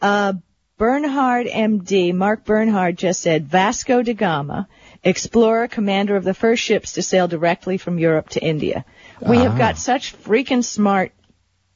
uh 0.00 0.34
Bernhard 0.78 1.46
MD, 1.46 2.12
Mark 2.14 2.44
Bernhard 2.44 2.98
just 2.98 3.20
said 3.22 3.46
Vasco 3.48 4.02
da 4.02 4.12
Gama, 4.12 4.68
explorer, 5.02 5.68
commander 5.68 6.16
of 6.16 6.24
the 6.24 6.34
first 6.34 6.62
ships 6.62 6.92
to 6.92 7.02
sail 7.02 7.28
directly 7.28 7.78
from 7.78 7.98
Europe 7.98 8.28
to 8.30 8.44
India. 8.44 8.84
We 9.26 9.38
have 9.38 9.54
Ah. 9.54 9.58
got 9.58 9.78
such 9.78 10.14
freaking 10.24 10.62
smart 10.62 11.12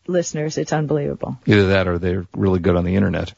listeners. 0.07 0.59
It's 0.59 0.73
unbelievable. 0.73 1.39
Either 1.47 1.69
that, 1.69 1.89
or 1.89 1.99
they're 1.99 2.27
really 2.37 2.59
good 2.61 2.77
on 2.77 2.85
the 2.85 2.97
internet. 2.97 3.33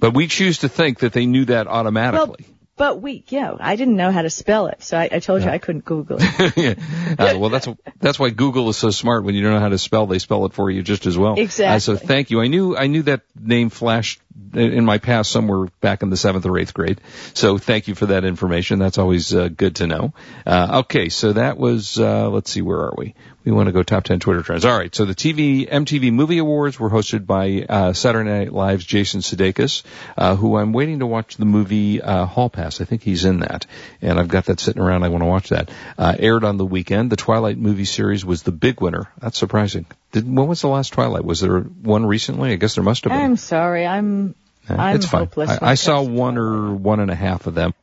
But 0.00 0.12
we 0.14 0.26
choose 0.26 0.58
to 0.58 0.68
think 0.68 0.98
that 1.00 1.12
they 1.14 1.24
knew 1.24 1.46
that 1.46 1.66
automatically. 1.66 2.44
Well, 2.46 2.54
But 2.76 3.02
we, 3.02 3.24
yeah, 3.28 3.54
I 3.58 3.74
didn't 3.74 3.96
know 3.96 4.12
how 4.12 4.22
to 4.22 4.30
spell 4.30 4.66
it, 4.68 4.82
so 4.84 4.96
I, 4.98 5.08
I 5.10 5.18
told 5.18 5.42
you 5.42 5.48
I 5.48 5.58
couldn't 5.58 5.84
Google 5.86 6.18
it. 6.20 6.54
Yeah. 6.56 6.74
Uh, 7.18 7.38
well, 7.38 7.50
that's 7.50 7.66
that's 8.00 8.18
why 8.20 8.30
Google 8.30 8.68
is 8.68 8.76
so 8.76 8.90
smart. 8.90 9.24
When 9.24 9.34
you 9.34 9.42
don't 9.42 9.54
know 9.54 9.58
how 9.60 9.70
to 9.70 9.78
spell, 9.78 10.06
they 10.06 10.20
spell 10.20 10.44
it 10.46 10.52
for 10.52 10.70
you 10.70 10.82
just 10.82 11.06
as 11.06 11.16
well. 11.18 11.34
Exactly. 11.38 11.74
Uh, 11.74 11.78
so 11.80 11.96
thank 11.96 12.30
you. 12.30 12.40
I 12.40 12.46
knew 12.46 12.76
I 12.76 12.86
knew 12.86 13.02
that 13.04 13.22
name 13.34 13.70
flashed 13.70 14.20
in 14.54 14.84
my 14.84 14.98
past 14.98 15.30
somewhere 15.30 15.68
back 15.80 16.02
in 16.02 16.10
the 16.10 16.16
seventh 16.16 16.46
or 16.46 16.58
eighth 16.58 16.74
grade. 16.74 17.00
So 17.34 17.58
thank 17.58 17.88
you 17.88 17.94
for 17.94 18.06
that 18.06 18.24
information. 18.24 18.78
That's 18.78 18.98
always 18.98 19.34
uh, 19.34 19.48
good 19.48 19.76
to 19.76 19.86
know. 19.86 20.14
Uh, 20.46 20.80
okay, 20.80 21.08
so 21.08 21.32
that 21.32 21.58
was 21.58 21.98
uh, 21.98 22.28
let's 22.30 22.50
see, 22.50 22.62
where 22.62 22.78
are 22.78 22.94
we? 22.96 23.14
We 23.44 23.52
want 23.52 23.66
to 23.66 23.72
go 23.72 23.82
top 23.82 24.04
ten 24.04 24.20
Twitter 24.20 24.42
trends. 24.42 24.64
All 24.64 24.76
right. 24.76 24.94
So 24.94 25.04
the 25.04 25.14
TV 25.14 25.68
MTV 25.68 26.12
Movie 26.12 26.38
Awards 26.38 26.78
were 26.78 26.90
hosted 26.90 27.26
by 27.26 27.64
uh, 27.68 27.92
Saturday 27.92 28.28
Night 28.28 28.52
Live's 28.52 28.84
Jason 28.84 29.20
Sudeikis, 29.20 29.82
uh, 30.16 30.36
who 30.36 30.56
I'm 30.56 30.72
waiting 30.72 30.98
to 30.98 31.06
watch 31.06 31.36
the 31.36 31.46
movie 31.46 32.02
uh, 32.02 32.26
Hall 32.26 32.50
Pass. 32.50 32.80
I 32.80 32.84
think 32.84 33.02
he's 33.02 33.24
in 33.24 33.40
that, 33.40 33.66
and 34.02 34.18
I've 34.18 34.28
got 34.28 34.46
that 34.46 34.60
sitting 34.60 34.82
around. 34.82 35.02
I 35.02 35.08
want 35.08 35.22
to 35.22 35.28
watch 35.28 35.48
that. 35.50 35.70
Uh, 35.96 36.14
aired 36.18 36.44
on 36.44 36.58
the 36.58 36.66
weekend. 36.66 37.10
The 37.10 37.16
Twilight 37.16 37.58
movie 37.58 37.86
series 37.86 38.24
was 38.24 38.42
the 38.42 38.52
big 38.52 38.80
winner. 38.80 39.10
That's 39.18 39.38
surprising. 39.38 39.86
Did, 40.12 40.24
when 40.24 40.46
was 40.46 40.60
the 40.62 40.68
last 40.68 40.92
Twilight? 40.92 41.24
Was 41.24 41.40
there 41.40 41.60
one 41.60 42.06
recently? 42.06 42.52
I 42.52 42.56
guess 42.56 42.74
there 42.74 42.84
must 42.84 43.04
have 43.04 43.12
been. 43.12 43.20
I'm 43.20 43.36
sorry, 43.36 43.86
I'm 43.86 44.34
Uh, 44.68 44.74
I'm 44.74 44.96
it's 44.96 45.06
fine. 45.06 45.20
hopeless. 45.22 45.50
I, 45.50 45.70
I 45.70 45.74
saw 45.74 46.02
one 46.02 46.38
or 46.38 46.72
one 46.74 47.00
and 47.00 47.10
a 47.10 47.14
half 47.14 47.46
of 47.46 47.54
them. 47.54 47.74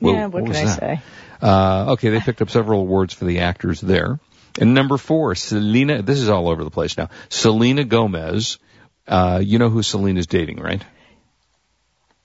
Whoa, 0.00 0.12
yeah, 0.12 0.26
what, 0.26 0.42
was 0.42 0.56
can 0.56 0.66
I 0.66 0.70
that? 0.70 0.80
say? 0.80 1.00
Uh, 1.40 1.92
okay, 1.92 2.10
they 2.10 2.20
picked 2.20 2.42
up 2.42 2.50
several 2.50 2.80
awards 2.80 3.14
for 3.14 3.24
the 3.24 3.40
actors 3.40 3.80
there. 3.80 4.18
And 4.60 4.74
number 4.74 4.96
four, 4.98 5.34
Selena. 5.34 6.02
This 6.02 6.20
is 6.20 6.28
all 6.28 6.48
over 6.48 6.62
the 6.62 6.70
place 6.70 6.96
now. 6.96 7.08
Selena 7.28 7.84
Gomez. 7.84 8.58
Uh, 9.06 9.40
you 9.42 9.58
know 9.58 9.68
who 9.68 9.82
Selena's 9.82 10.26
dating, 10.26 10.60
right? 10.60 10.82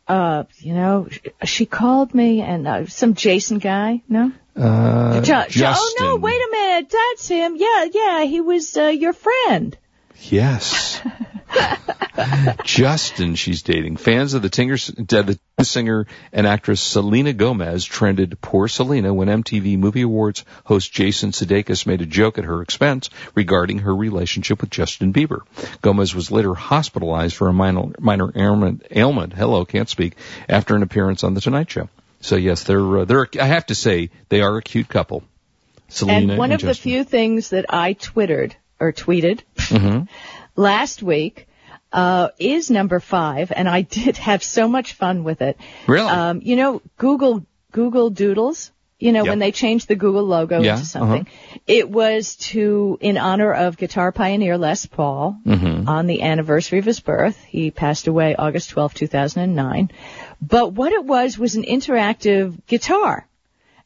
Uh, 0.07 0.43
you 0.57 0.73
know, 0.73 1.07
she 1.43 1.65
called 1.65 2.13
me 2.13 2.41
and 2.41 2.67
uh, 2.67 2.85
some 2.87 3.13
Jason 3.13 3.59
guy. 3.59 4.01
No, 4.09 4.31
Uh, 4.55 5.21
Jo- 5.21 5.21
Jo- 5.21 5.45
Justin. 5.49 5.95
oh 5.99 6.15
no, 6.15 6.15
wait 6.17 6.41
a 6.41 6.49
minute, 6.51 6.89
that's 6.91 7.27
him. 7.27 7.55
Yeah, 7.55 7.85
yeah, 7.91 8.23
he 8.23 8.41
was 8.41 8.75
uh, 8.75 8.87
your 8.87 9.13
friend. 9.13 9.77
Yes. 10.21 11.01
Justin, 12.63 13.35
she's 13.35 13.63
dating. 13.63 13.97
Fans 13.97 14.33
of 14.33 14.41
the, 14.41 14.49
tingers, 14.49 14.89
uh, 14.89 15.21
the 15.23 15.39
singer 15.63 16.05
and 16.33 16.45
actress 16.45 16.81
Selena 16.81 17.33
Gomez 17.33 17.85
trended 17.85 18.39
"Poor 18.41 18.67
Selena" 18.67 19.13
when 19.13 19.27
MTV 19.29 19.77
Movie 19.77 20.01
Awards 20.01 20.43
host 20.65 20.91
Jason 20.91 21.31
Sudeikis 21.31 21.85
made 21.87 22.01
a 22.01 22.05
joke 22.05 22.37
at 22.37 22.43
her 22.43 22.61
expense 22.61 23.09
regarding 23.35 23.79
her 23.79 23.95
relationship 23.95 24.61
with 24.61 24.69
Justin 24.69 25.13
Bieber. 25.13 25.41
Gomez 25.81 26.13
was 26.13 26.31
later 26.31 26.53
hospitalized 26.53 27.35
for 27.35 27.47
a 27.47 27.53
minor, 27.53 27.85
minor 27.99 28.31
ailment, 28.35 28.85
ailment. 28.91 29.33
Hello, 29.33 29.65
can't 29.65 29.89
speak. 29.89 30.15
After 30.47 30.75
an 30.75 30.83
appearance 30.83 31.23
on 31.23 31.33
the 31.33 31.41
Tonight 31.41 31.71
Show. 31.71 31.89
So 32.21 32.35
yes, 32.35 32.63
they're 32.63 32.97
uh, 32.99 33.05
they're. 33.05 33.27
I 33.39 33.45
have 33.45 33.67
to 33.67 33.75
say 33.75 34.09
they 34.29 34.41
are 34.41 34.57
a 34.57 34.61
cute 34.61 34.87
couple. 34.89 35.23
Selena 35.87 36.33
and 36.33 36.37
one 36.37 36.51
of 36.51 36.61
the 36.61 36.75
few 36.75 37.03
things 37.03 37.49
that 37.49 37.65
I 37.69 37.93
twittered 37.93 38.55
or 38.79 38.91
tweeted 38.93 39.41
Mhm. 39.55 40.07
last 40.55 41.01
week 41.01 41.47
uh, 41.91 42.29
is 42.37 42.69
number 42.69 42.99
five, 42.99 43.51
and 43.55 43.67
I 43.67 43.81
did 43.97 44.17
have 44.17 44.43
so 44.43 44.67
much 44.67 44.93
fun 44.93 45.23
with 45.23 45.41
it. 45.41 45.57
Really? 45.87 46.07
Um, 46.09 46.41
you 46.43 46.55
know, 46.55 46.81
Google 46.97 47.45
Google 47.71 48.09
Doodles. 48.09 48.71
You 49.01 49.13
know, 49.13 49.23
Yep. 49.23 49.29
when 49.31 49.39
they 49.39 49.53
changed 49.53 49.87
the 49.87 49.95
Google 49.95 50.23
logo 50.25 50.61
Yeah, 50.61 50.73
into 50.73 50.85
something. 50.85 51.25
It 51.65 51.89
was 51.89 52.35
to, 52.51 52.97
in 52.99 53.17
honor 53.17 53.53
of 53.53 53.77
guitar 53.77 54.11
pioneer 54.11 54.57
Les 54.57 54.85
Paul 54.87 55.37
Mm-hmm. 55.47 55.87
on 55.87 56.05
the 56.05 56.21
anniversary 56.21 56.79
of 56.79 56.85
his 56.85 56.99
birth. 56.99 57.41
He 57.45 57.71
passed 57.71 58.07
away 58.07 58.35
August 58.35 58.71
12, 58.71 58.93
2009. 58.95 59.91
But 60.41 60.73
what 60.73 60.91
it 60.93 61.03
was 61.03 61.37
was 61.37 61.55
an 61.55 61.63
interactive 61.63 62.57
guitar. 62.67 63.27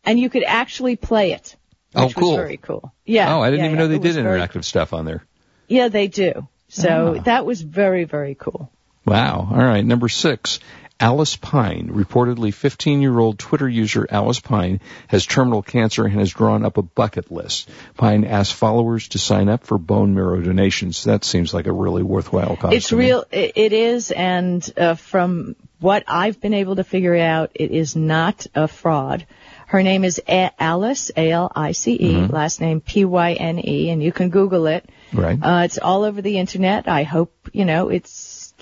And 0.06 0.20
you 0.20 0.30
could 0.30 0.44
actually 0.44 0.96
play 0.96 1.32
it. 1.32 1.56
Oh, 1.96 2.10
cool. 2.10 2.32
was 2.32 2.38
very 2.38 2.58
cool. 2.58 2.92
Yeah. 3.06 3.36
oh, 3.36 3.42
I 3.42 3.50
didn't 3.52 3.60
yeah, 3.60 3.66
even 3.72 3.78
yeah, 3.80 3.84
know 3.84 3.88
they 3.88 4.00
did 4.00 4.16
very- 4.16 4.40
interactive 4.40 4.64
stuff 4.64 4.94
on 4.94 5.06
there. 5.06 5.24
Yeah, 5.68 5.88
they 5.88 6.08
do. 6.08 6.48
So 6.68 7.16
Ah. 7.20 7.24
that 7.24 7.46
was 7.46 7.62
very, 7.62 8.04
very 8.04 8.36
cool. 8.36 8.70
Wow. 9.06 9.48
All 9.52 9.58
right. 9.58 9.84
Number 9.86 10.10
six. 10.10 10.60
Alice 11.00 11.36
Pyne, 11.36 11.90
reportedly 11.90 12.50
15-year-old 12.54 13.38
Twitter 13.38 13.68
user 13.68 14.08
Alice 14.10 14.40
Pyne, 14.40 14.80
has 15.08 15.26
terminal 15.26 15.62
cancer 15.62 16.06
and 16.06 16.14
has 16.14 16.32
drawn 16.32 16.64
up 16.64 16.78
a 16.78 16.82
bucket 16.82 17.30
list. 17.32 17.70
Pyne 17.98 18.24
asked 18.24 18.54
followers 18.54 19.10
to 19.10 19.20
sign 19.20 19.50
up 19.50 19.66
for 19.66 19.78
bone 19.78 20.14
marrow 20.14 20.40
donations. 20.40 21.04
That 21.04 21.26
seems 21.26 21.54
like 21.54 21.68
a 21.68 21.74
really 21.74 22.04
worthwhile 22.04 22.56
cause. 22.56 22.74
It's 22.74 22.90
to 22.90 22.96
me. 22.96 23.06
real. 23.06 23.26
It, 23.32 23.52
it 23.56 23.74
is, 23.74 24.12
and 24.12 24.74
uh, 24.78 24.96
from 24.96 25.56
what 25.80 26.04
I've 26.08 26.40
been 26.40 26.54
able 26.54 26.78
to 26.78 26.84
figure 26.86 27.18
out, 27.18 27.52
it 27.56 27.72
is 27.72 27.96
not 27.98 28.48
a 28.56 28.68
fraud. 28.70 29.26
Her 29.68 29.82
name 29.84 30.04
is 30.06 30.22
a- 30.28 30.52
Alice, 30.60 31.12
A-L-I-C-E, 31.18 32.14
Mm-hmm. 32.14 32.34
last 32.34 32.62
name 32.62 32.80
P-Y-N-E, 32.80 33.90
and 33.90 34.02
you 34.04 34.12
can 34.12 34.30
Google 34.30 34.68
it. 34.68 34.88
Right. 35.12 35.38
Uh, 35.42 35.64
it's 35.66 35.80
all 35.80 36.04
over 36.04 36.22
the 36.22 36.38
internet. 36.38 36.88
I 36.88 37.04
hope, 37.04 37.34
you 37.52 37.66
know, 37.66 37.90
it's 37.90 38.12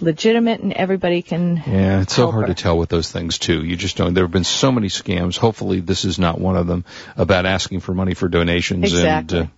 legitimate 0.02 0.62
and 0.62 0.74
everybody 0.74 1.22
can. 1.22 1.58
Yeah, 1.58 2.02
it's 2.02 2.16
so 2.16 2.32
hard 2.32 2.48
her. 2.48 2.54
to 2.54 2.62
tell 2.62 2.78
with 2.78 2.90
those 2.90 3.12
things 3.12 3.38
too. 3.38 3.64
You 3.64 3.76
just 3.76 3.98
don't. 3.98 4.14
There 4.14 4.24
have 4.24 4.32
been 4.32 4.44
so 4.44 4.72
many 4.72 4.88
scams. 4.88 5.38
Hopefully, 5.38 5.80
this 5.80 6.06
is 6.06 6.20
not 6.20 6.40
one 6.40 6.58
of 6.58 6.68
them 6.68 6.86
about 7.16 7.46
asking 7.46 7.80
for 7.82 7.94
money 7.94 8.14
for 8.14 8.28
donations. 8.28 8.84
Exactly. 8.84 9.40
And, 9.40 9.48
uh, 9.48 9.52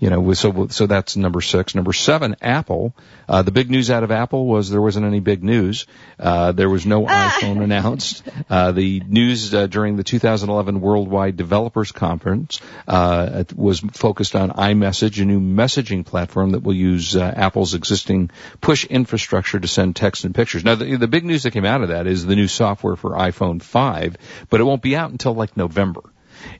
you 0.00 0.08
know, 0.08 0.32
so 0.32 0.68
so 0.68 0.86
that's 0.86 1.14
number 1.14 1.42
six. 1.42 1.74
Number 1.74 1.92
seven, 1.92 2.36
Apple. 2.40 2.94
Uh, 3.28 3.42
the 3.42 3.50
big 3.50 3.70
news 3.70 3.90
out 3.90 4.02
of 4.02 4.10
Apple 4.10 4.46
was 4.46 4.70
there 4.70 4.80
wasn't 4.80 5.04
any 5.04 5.20
big 5.20 5.44
news. 5.44 5.86
Uh, 6.18 6.52
there 6.52 6.70
was 6.70 6.86
no 6.86 7.04
iPhone 7.04 7.62
announced. 7.62 8.26
Uh, 8.48 8.72
the 8.72 9.00
news 9.00 9.52
uh, 9.52 9.66
during 9.66 9.96
the 9.96 10.02
2011 10.02 10.80
Worldwide 10.80 11.36
Developers 11.36 11.92
Conference 11.92 12.62
uh, 12.88 13.44
was 13.54 13.80
focused 13.92 14.34
on 14.34 14.50
iMessage, 14.50 15.20
a 15.20 15.26
new 15.26 15.40
messaging 15.40 16.04
platform 16.04 16.52
that 16.52 16.62
will 16.62 16.74
use 16.74 17.14
uh, 17.14 17.34
Apple's 17.36 17.74
existing 17.74 18.30
push 18.62 18.86
infrastructure 18.86 19.60
to 19.60 19.68
send 19.68 19.96
text 19.96 20.24
and 20.24 20.34
pictures. 20.34 20.64
Now, 20.64 20.76
the, 20.76 20.96
the 20.96 21.08
big 21.08 21.26
news 21.26 21.42
that 21.42 21.50
came 21.50 21.66
out 21.66 21.82
of 21.82 21.90
that 21.90 22.06
is 22.06 22.24
the 22.24 22.36
new 22.36 22.48
software 22.48 22.96
for 22.96 23.10
iPhone 23.10 23.60
5, 23.60 24.16
but 24.48 24.60
it 24.62 24.64
won't 24.64 24.82
be 24.82 24.96
out 24.96 25.10
until 25.10 25.34
like 25.34 25.58
November. 25.58 26.00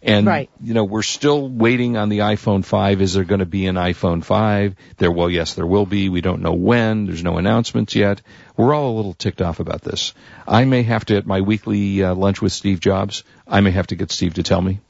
And 0.02 0.26
Right. 0.26 0.50
you 0.62 0.74
know, 0.74 0.84
we're 0.84 1.02
still 1.02 1.48
waiting 1.48 1.96
on 1.96 2.08
the 2.08 2.18
iPhone 2.20 2.64
5. 2.64 3.00
Is 3.02 3.14
there 3.14 3.24
going 3.24 3.38
to 3.40 3.46
be 3.46 3.66
an 3.66 3.76
iPhone 3.76 4.24
5? 4.24 4.74
There, 4.98 5.10
well, 5.10 5.30
yes, 5.30 5.54
there 5.54 5.66
will 5.66 5.86
be. 5.86 6.08
We 6.08 6.20
don't 6.20 6.42
know 6.42 6.52
when. 6.54 7.06
There's 7.06 7.22
no 7.24 7.36
announcements 7.38 7.94
yet. 7.94 8.22
We're 8.56 8.74
all 8.74 8.94
a 8.94 8.96
little 8.96 9.14
ticked 9.14 9.42
off 9.42 9.60
about 9.60 9.82
this. 9.82 10.14
I 10.46 10.64
may 10.64 10.82
have 10.82 11.04
to, 11.06 11.16
at 11.16 11.26
my 11.26 11.40
weekly 11.40 12.02
uh, 12.02 12.14
lunch 12.14 12.40
with 12.42 12.52
Steve 12.52 12.80
Jobs, 12.80 13.24
I 13.46 13.60
may 13.60 13.70
have 13.70 13.86
to 13.88 13.96
get 13.96 14.10
Steve 14.10 14.34
to 14.34 14.42
tell 14.42 14.60
me. 14.62 14.80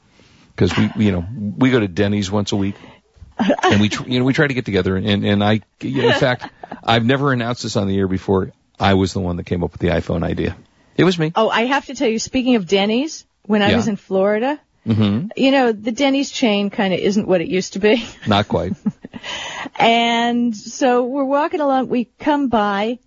Cause 0.57 0.75
we, 0.77 1.05
you 1.05 1.11
know, 1.11 1.25
we 1.57 1.71
go 1.71 1.79
to 1.79 1.87
Denny's 1.87 2.29
once 2.29 2.51
a 2.51 2.55
week. 2.57 2.75
and 3.63 3.81
we, 3.81 3.89
tr- 3.89 4.07
you 4.07 4.19
know, 4.19 4.25
we 4.25 4.33
try 4.33 4.45
to 4.45 4.53
get 4.53 4.65
together 4.65 4.95
and, 4.97 5.25
and 5.25 5.43
I, 5.43 5.61
in 5.79 6.11
fact, 6.13 6.47
I've 6.83 7.05
never 7.05 7.31
announced 7.33 7.63
this 7.63 7.75
on 7.75 7.87
the 7.87 7.97
air 7.97 8.07
before. 8.07 8.51
I 8.79 8.93
was 8.95 9.13
the 9.13 9.19
one 9.19 9.37
that 9.37 9.45
came 9.45 9.63
up 9.63 9.71
with 9.71 9.81
the 9.81 9.87
iPhone 9.87 10.23
idea. 10.23 10.55
It 10.97 11.05
was 11.05 11.17
me. 11.17 11.31
Oh, 11.35 11.49
I 11.49 11.65
have 11.67 11.85
to 11.85 11.95
tell 11.95 12.09
you, 12.09 12.19
speaking 12.19 12.55
of 12.55 12.67
Denny's, 12.67 13.25
when 13.43 13.61
I 13.63 13.69
Yeah. 13.69 13.77
was 13.77 13.87
in 13.87 13.95
Florida, 13.95 14.59
hmm 14.85 15.27
you 15.35 15.51
know, 15.51 15.71
the 15.71 15.91
Denny's 15.91 16.31
chain 16.31 16.69
kind 16.69 16.93
of 16.93 16.99
isn't 16.99 17.27
what 17.27 17.41
it 17.41 17.47
used 17.47 17.73
to 17.73 17.79
be. 17.79 18.05
Not 18.27 18.47
quite. 18.47 18.73
And 19.75 20.55
so 20.55 21.03
we're 21.03 21.23
walking 21.23 21.59
along, 21.59 21.89
we 21.89 22.05
come 22.19 22.47
by 22.49 22.99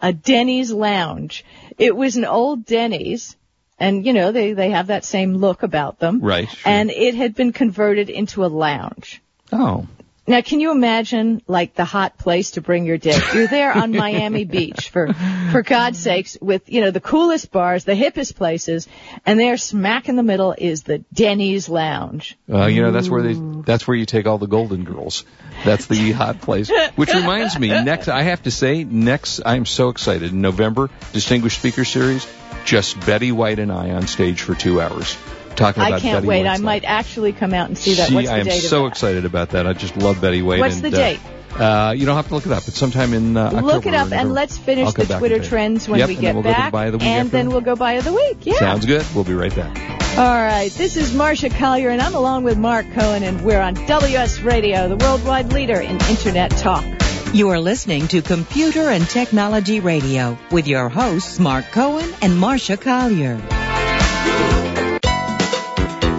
a 0.00 0.12
Denny's 0.12 0.70
lounge. 0.70 1.44
It 1.78 1.94
was 1.94 2.16
an 2.16 2.24
old 2.24 2.64
Denny's, 2.64 3.36
and 3.78 4.06
you 4.06 4.12
know, 4.12 4.32
they, 4.32 4.52
they 4.52 4.70
have 4.70 4.88
that 4.88 5.04
same 5.04 5.34
look 5.36 5.62
about 5.62 5.98
them. 5.98 6.20
Right. 6.20 6.48
sure. 6.48 6.72
And 6.72 6.90
it 6.90 7.14
had 7.14 7.34
been 7.34 7.52
converted 7.52 8.10
into 8.10 8.44
a 8.44 8.48
lounge. 8.48 9.20
oh. 9.52 9.86
Now, 10.30 10.42
can 10.42 10.60
you 10.60 10.70
imagine, 10.70 11.42
like, 11.48 11.74
the 11.74 11.84
hot 11.84 12.16
place 12.16 12.52
to 12.52 12.60
bring 12.60 12.86
your 12.86 12.98
date? 12.98 13.20
You're 13.34 13.48
there 13.48 13.72
on 13.76 13.90
Miami 13.90 14.44
Beach, 14.56 14.90
for, 14.90 15.12
for 15.50 15.62
God's 15.62 15.98
sakes, 15.98 16.38
with, 16.40 16.70
you 16.70 16.82
know, 16.82 16.92
the 16.92 17.00
coolest 17.00 17.50
bars, 17.50 17.82
the 17.82 17.96
hippest 17.96 18.36
places, 18.36 18.86
and 19.26 19.40
there 19.40 19.56
smack 19.56 20.08
in 20.08 20.14
the 20.14 20.22
middle 20.22 20.54
is 20.56 20.84
the 20.84 20.98
Denny's 21.12 21.68
Lounge. 21.68 22.38
Uh, 22.48 22.66
you 22.66 22.80
know, 22.80 22.92
that's 22.92 23.10
where 23.10 23.22
they, 23.24 23.34
that's 23.62 23.88
where 23.88 23.96
you 23.96 24.06
take 24.06 24.28
all 24.28 24.38
the 24.38 24.46
golden 24.46 24.84
girls. 24.84 25.24
That's 25.64 25.86
the 25.86 26.12
hot 26.12 26.40
place. 26.40 26.70
Which 26.94 27.12
reminds 27.12 27.58
me, 27.58 27.66
next, 27.66 28.06
I 28.06 28.22
have 28.22 28.44
to 28.44 28.52
say, 28.52 28.84
next, 28.84 29.40
I'm 29.44 29.66
so 29.66 29.88
excited. 29.88 30.30
In 30.30 30.42
November, 30.42 30.90
Distinguished 31.12 31.58
Speaker 31.58 31.84
Series, 31.84 32.24
just 32.64 33.04
Betty 33.04 33.32
White 33.32 33.58
and 33.58 33.72
I 33.72 33.90
on 33.90 34.06
stage 34.06 34.42
for 34.42 34.54
two 34.54 34.80
hours. 34.80 35.16
Talking 35.56 35.82
about 35.82 35.92
I 35.94 36.00
can't 36.00 36.16
Betty 36.16 36.26
wait. 36.28 36.44
White's 36.44 36.60
I 36.60 36.62
might 36.62 36.84
actually 36.84 37.32
come 37.32 37.54
out 37.54 37.68
and 37.68 37.76
see 37.76 37.94
that. 37.94 38.08
She- 38.08 38.14
What's 38.14 38.28
the 38.28 38.34
I 38.34 38.38
am 38.38 38.46
date 38.46 38.60
so 38.60 38.86
of 38.86 38.92
excited 38.92 39.24
about 39.24 39.50
that. 39.50 39.66
I 39.66 39.72
just 39.72 39.96
love 39.96 40.20
Betty 40.20 40.42
White. 40.42 40.60
What's 40.60 40.76
and, 40.76 40.84
the 40.84 40.88
uh, 40.88 40.90
date? 40.90 41.20
Uh, 41.52 41.92
you 41.96 42.06
don't 42.06 42.16
have 42.16 42.28
to 42.28 42.34
look 42.34 42.46
it 42.46 42.52
up. 42.52 42.66
It's 42.68 42.78
sometime 42.78 43.12
in 43.12 43.36
uh, 43.36 43.46
October. 43.46 43.66
Look 43.66 43.86
it 43.86 43.94
up 43.94 44.12
and 44.12 44.32
let's 44.32 44.56
finish 44.56 44.92
the 44.94 45.04
Twitter 45.04 45.14
and 45.14 45.28
tell 45.28 45.42
you. 45.42 45.48
trends 45.48 45.88
when 45.88 45.98
Yep, 45.98 46.08
we 46.08 46.14
get 46.14 46.22
then 46.22 46.34
we'll 46.36 46.42
go 46.44 46.50
to 46.50 46.56
back, 46.56 46.72
buy 46.72 46.86
of 46.86 46.92
the 46.92 46.98
week 46.98 47.06
and 47.06 47.26
after 47.26 47.30
then 47.30 47.48
we'll 47.50 47.60
go 47.60 47.76
buy 47.76 47.92
of 47.94 48.04
the 48.04 48.12
week. 48.12 48.38
Yeah. 48.46 48.54
Sounds 48.54 48.86
good. 48.86 49.04
We'll 49.14 49.24
be 49.24 49.34
right 49.34 49.54
back. 49.54 50.00
All 50.18 50.24
right. 50.24 50.70
This 50.72 50.96
is 50.96 51.12
Marsha 51.12 51.54
Collier, 51.56 51.90
and 51.90 52.00
I'm 52.00 52.14
along 52.14 52.44
with 52.44 52.58
Marc 52.58 52.90
Cohen, 52.92 53.22
and 53.22 53.42
we're 53.42 53.60
on 53.60 53.74
WS 53.74 54.40
Radio, 54.40 54.88
the 54.88 54.96
worldwide 54.96 55.52
leader 55.52 55.80
in 55.80 56.00
Internet 56.08 56.50
talk. 56.52 56.84
You 57.32 57.50
are 57.50 57.60
listening 57.60 58.08
to 58.08 58.22
Computer 58.22 58.88
and 58.88 59.08
Technology 59.08 59.80
Radio 59.80 60.36
with 60.50 60.66
your 60.66 60.88
hosts 60.88 61.38
Marc 61.38 61.66
Cohen 61.70 62.12
and 62.22 62.32
Marsha 62.32 62.80
Collier. 62.80 63.69